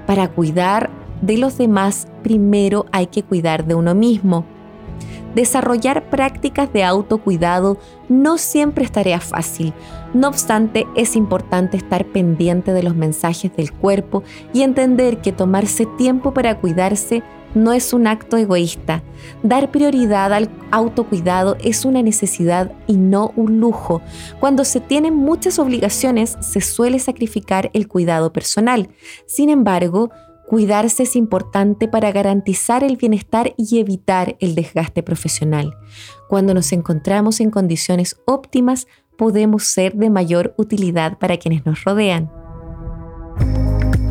Para 0.07 0.29
cuidar 0.29 0.91
de 1.21 1.37
los 1.37 1.59
demás, 1.59 2.09
primero 2.23 2.87
hay 2.93 3.09
que 3.09 3.23
cuidar 3.23 3.67
de 3.67 3.75
uno 3.75 3.95
mismo. 3.95 4.45
Desarrollar 5.35 6.09
prácticas 6.11 6.73
de 6.73 6.85
autocuidado 6.85 7.77
no 8.09 8.39
siempre 8.39 8.85
es 8.85 8.93
tarea 8.93 9.21
fácil. 9.21 9.75
No 10.15 10.29
obstante, 10.29 10.87
es 10.97 11.17
importante 11.17 11.77
estar 11.77 12.07
pendiente 12.07 12.73
de 12.73 12.83
los 12.83 12.97
mensajes 12.97 13.55
del 13.55 13.73
cuerpo 13.73 14.23
y 14.53 14.63
entender 14.63 15.19
que 15.19 15.33
tomarse 15.33 15.87
tiempo 15.99 16.33
para 16.33 16.59
cuidarse 16.59 17.23
no 17.63 17.73
es 17.73 17.93
un 17.93 18.07
acto 18.07 18.37
egoísta. 18.37 19.03
Dar 19.43 19.71
prioridad 19.71 20.33
al 20.33 20.49
autocuidado 20.71 21.57
es 21.63 21.85
una 21.85 22.03
necesidad 22.03 22.73
y 22.87 22.97
no 22.97 23.33
un 23.37 23.61
lujo. 23.61 24.01
Cuando 24.41 24.65
se 24.65 24.81
tienen 24.81 25.15
muchas 25.15 25.59
obligaciones, 25.59 26.37
se 26.41 26.61
suele 26.61 26.99
sacrificar 26.99 27.71
el 27.75 27.89
cuidado 27.89 28.33
personal. 28.33 28.89
Sin 29.27 29.51
embargo, 29.51 30.11
cuidarse 30.47 31.03
es 31.03 31.17
importante 31.17 31.89
para 31.89 32.11
garantizar 32.11 32.83
el 32.83 32.97
bienestar 32.97 33.55
y 33.57 33.79
evitar 33.79 34.37
el 34.41 34.55
desgaste 34.55 35.03
profesional. 35.03 35.77
Cuando 36.29 36.55
nos 36.55 36.73
encontramos 36.73 37.41
en 37.41 37.51
condiciones 37.51 38.17
óptimas, 38.27 38.87
podemos 39.19 39.65
ser 39.65 39.95
de 39.95 40.11
mayor 40.11 40.55
utilidad 40.57 41.19
para 41.19 41.37
quienes 41.37 41.67
nos 41.67 41.85
rodean. 41.85 42.31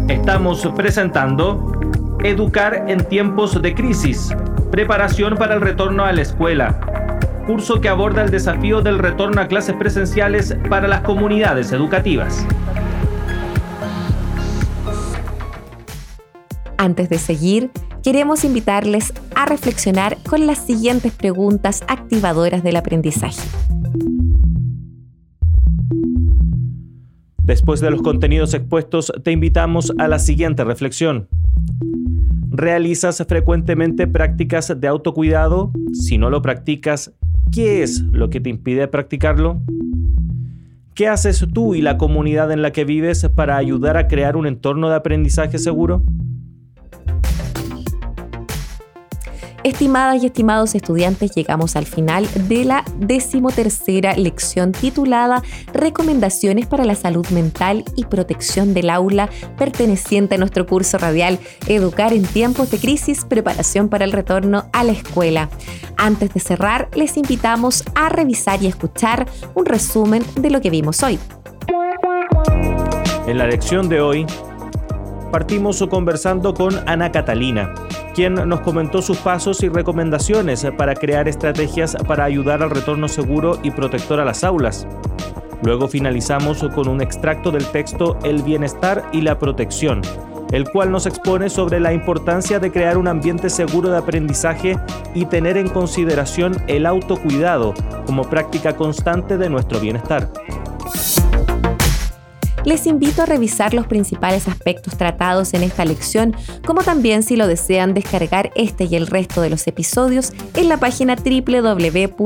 Estamos 0.09 0.65
presentando 0.75 1.71
Educar 2.23 2.85
en 2.87 3.05
tiempos 3.05 3.61
de 3.61 3.75
crisis. 3.75 4.35
Preparación 4.71 5.35
para 5.35 5.53
el 5.53 5.61
retorno 5.61 6.03
a 6.03 6.11
la 6.11 6.23
escuela. 6.23 6.79
Curso 7.45 7.79
que 7.79 7.89
aborda 7.89 8.23
el 8.23 8.31
desafío 8.31 8.81
del 8.81 8.97
retorno 8.97 9.39
a 9.39 9.47
clases 9.47 9.75
presenciales 9.75 10.57
para 10.67 10.87
las 10.87 11.01
comunidades 11.01 11.71
educativas. 11.71 12.45
Antes 16.77 17.07
de 17.09 17.19
seguir, 17.19 17.69
queremos 18.03 18.43
invitarles 18.43 19.13
a 19.35 19.45
reflexionar 19.45 20.17
con 20.27 20.47
las 20.47 20.57
siguientes 20.57 21.13
preguntas 21.13 21.83
activadoras 21.87 22.63
del 22.63 22.77
aprendizaje. 22.77 23.41
Después 27.43 27.79
de 27.79 27.91
los 27.91 28.01
contenidos 28.01 28.53
expuestos, 28.55 29.13
te 29.23 29.31
invitamos 29.31 29.93
a 29.99 30.07
la 30.07 30.19
siguiente 30.19 30.63
reflexión. 30.63 31.29
¿Realizas 32.59 33.23
frecuentemente 33.27 34.07
prácticas 34.07 34.73
de 34.75 34.87
autocuidado? 34.87 35.71
Si 35.93 36.17
no 36.17 36.31
lo 36.31 36.41
practicas, 36.41 37.13
¿qué 37.51 37.83
es 37.83 38.01
lo 38.11 38.31
que 38.31 38.39
te 38.39 38.49
impide 38.49 38.87
practicarlo? 38.87 39.61
¿Qué 40.95 41.07
haces 41.07 41.45
tú 41.53 41.75
y 41.75 41.83
la 41.83 41.99
comunidad 41.99 42.51
en 42.51 42.63
la 42.63 42.71
que 42.71 42.83
vives 42.83 43.29
para 43.35 43.57
ayudar 43.57 43.95
a 43.95 44.07
crear 44.07 44.35
un 44.35 44.47
entorno 44.47 44.89
de 44.89 44.95
aprendizaje 44.95 45.59
seguro? 45.59 46.01
Estimadas 49.63 50.21
y 50.21 50.27
estimados 50.27 50.75
estudiantes, 50.75 51.31
llegamos 51.33 51.75
al 51.75 51.85
final 51.85 52.27
de 52.47 52.63
la 52.63 52.85
decimotercera 52.97 54.15
lección 54.15 54.71
titulada 54.71 55.41
Recomendaciones 55.73 56.67
para 56.67 56.85
la 56.85 56.93
salud 56.93 57.27
mental 57.29 57.83
y 57.95 58.05
protección 58.05 58.73
del 58.75 58.91
aula, 58.91 59.29
perteneciente 59.57 60.35
a 60.35 60.37
nuestro 60.37 60.67
curso 60.67 60.97
radial 60.99 61.39
Educar 61.67 62.13
en 62.13 62.23
tiempos 62.23 62.69
de 62.69 62.77
crisis, 62.77 63.25
preparación 63.25 63.89
para 63.89 64.05
el 64.05 64.11
retorno 64.11 64.65
a 64.73 64.83
la 64.83 64.91
escuela. 64.91 65.49
Antes 65.97 66.33
de 66.33 66.39
cerrar, 66.39 66.87
les 66.93 67.17
invitamos 67.17 67.83
a 67.95 68.09
revisar 68.09 68.61
y 68.61 68.67
escuchar 68.67 69.27
un 69.55 69.65
resumen 69.65 70.23
de 70.35 70.51
lo 70.51 70.61
que 70.61 70.69
vimos 70.69 71.01
hoy. 71.01 71.17
En 73.25 73.37
la 73.37 73.47
lección 73.47 73.89
de 73.89 74.01
hoy, 74.01 74.25
partimos 75.31 75.83
conversando 75.89 76.53
con 76.53 76.73
Ana 76.87 77.11
Catalina 77.11 77.73
quien 78.17 78.33
nos 78.33 78.61
comentó 78.61 79.03
sus 79.03 79.19
pasos 79.19 79.61
y 79.61 79.69
recomendaciones 79.69 80.65
para 80.75 80.95
crear 80.95 81.27
estrategias 81.27 81.95
para 82.07 82.23
ayudar 82.23 82.63
al 82.63 82.71
retorno 82.71 83.07
seguro 83.07 83.59
y 83.61 83.69
protector 83.69 84.19
a 84.19 84.25
las 84.25 84.43
aulas. 84.43 84.87
Luego 85.61 85.87
finalizamos 85.87 86.67
con 86.73 86.87
un 86.87 86.99
extracto 86.99 87.51
del 87.51 87.67
texto 87.67 88.17
El 88.23 88.41
bienestar 88.41 89.07
y 89.13 89.21
la 89.21 89.37
protección, 89.37 90.01
el 90.51 90.67
cual 90.67 90.91
nos 90.91 91.05
expone 91.05 91.51
sobre 91.51 91.79
la 91.79 91.93
importancia 91.93 92.57
de 92.57 92.71
crear 92.71 92.97
un 92.97 93.07
ambiente 93.07 93.51
seguro 93.51 93.91
de 93.91 93.99
aprendizaje 93.99 94.79
y 95.13 95.25
tener 95.25 95.55
en 95.55 95.69
consideración 95.69 96.57
el 96.65 96.87
autocuidado 96.87 97.75
como 98.07 98.23
práctica 98.23 98.75
constante 98.75 99.37
de 99.37 99.51
nuestro 99.51 99.79
bienestar 99.79 100.31
les 102.67 102.85
invito 102.85 103.21
a 103.21 103.25
revisar 103.25 103.73
los 103.73 103.87
principales 103.87 104.49
aspectos 104.49 104.97
tratados 104.97 105.53
en 105.53 105.63
esta 105.63 105.85
lección, 105.85 106.35
como 106.65 106.83
también 106.83 107.23
si 107.23 107.37
lo 107.37 107.47
desean 107.47 107.93
descargar 107.93 108.51
este 108.55 108.83
y 108.83 108.97
el 108.97 109.07
resto 109.07 109.41
de 109.41 109.49
los 109.49 109.65
episodios 109.67 110.33
en 110.53 110.67
la 110.67 110.77
página 110.77 111.15
www.uar.cl. 111.15 112.17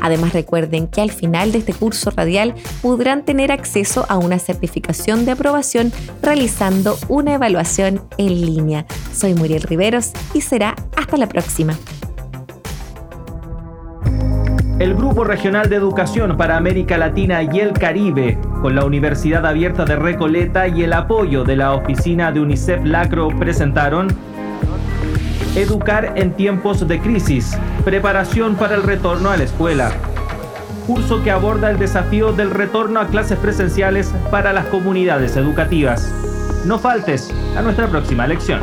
Además 0.00 0.32
recuerden 0.34 0.86
que 0.86 1.00
al 1.00 1.10
final 1.10 1.50
de 1.50 1.60
este 1.60 1.72
curso 1.72 2.10
radial 2.10 2.54
podrán 2.82 3.24
tener 3.24 3.52
acceso 3.52 4.04
a 4.10 4.18
una 4.18 4.38
certificación 4.38 5.24
de 5.24 5.30
aprobación 5.32 5.90
realizando 6.20 6.98
una 7.08 7.32
evaluación 7.32 8.06
en 8.18 8.38
línea. 8.38 8.84
Soy 9.14 9.32
Muriel 9.32 9.62
Riveros 9.62 10.10
y 10.34 10.42
será 10.42 10.76
hasta 10.94 11.16
la 11.16 11.26
próxima 11.26 11.74
el 14.82 14.96
Grupo 14.96 15.22
Regional 15.22 15.68
de 15.68 15.76
Educación 15.76 16.36
para 16.36 16.56
América 16.56 16.98
Latina 16.98 17.40
y 17.44 17.60
el 17.60 17.72
Caribe, 17.72 18.36
con 18.62 18.74
la 18.74 18.84
Universidad 18.84 19.46
Abierta 19.46 19.84
de 19.84 19.94
Recoleta 19.94 20.66
y 20.66 20.82
el 20.82 20.92
apoyo 20.92 21.44
de 21.44 21.54
la 21.54 21.72
oficina 21.72 22.32
de 22.32 22.40
UNICEF 22.40 22.84
Lacro, 22.84 23.28
presentaron 23.28 24.08
Educar 25.54 26.14
en 26.16 26.32
tiempos 26.32 26.88
de 26.88 26.98
crisis, 26.98 27.56
preparación 27.84 28.56
para 28.56 28.74
el 28.74 28.82
retorno 28.82 29.30
a 29.30 29.36
la 29.36 29.44
escuela. 29.44 29.92
Curso 30.84 31.22
que 31.22 31.30
aborda 31.30 31.70
el 31.70 31.78
desafío 31.78 32.32
del 32.32 32.50
retorno 32.50 32.98
a 32.98 33.06
clases 33.06 33.38
presenciales 33.38 34.12
para 34.32 34.52
las 34.52 34.64
comunidades 34.66 35.36
educativas. 35.36 36.12
No 36.66 36.80
faltes 36.80 37.32
a 37.56 37.62
nuestra 37.62 37.86
próxima 37.86 38.26
lección. 38.26 38.58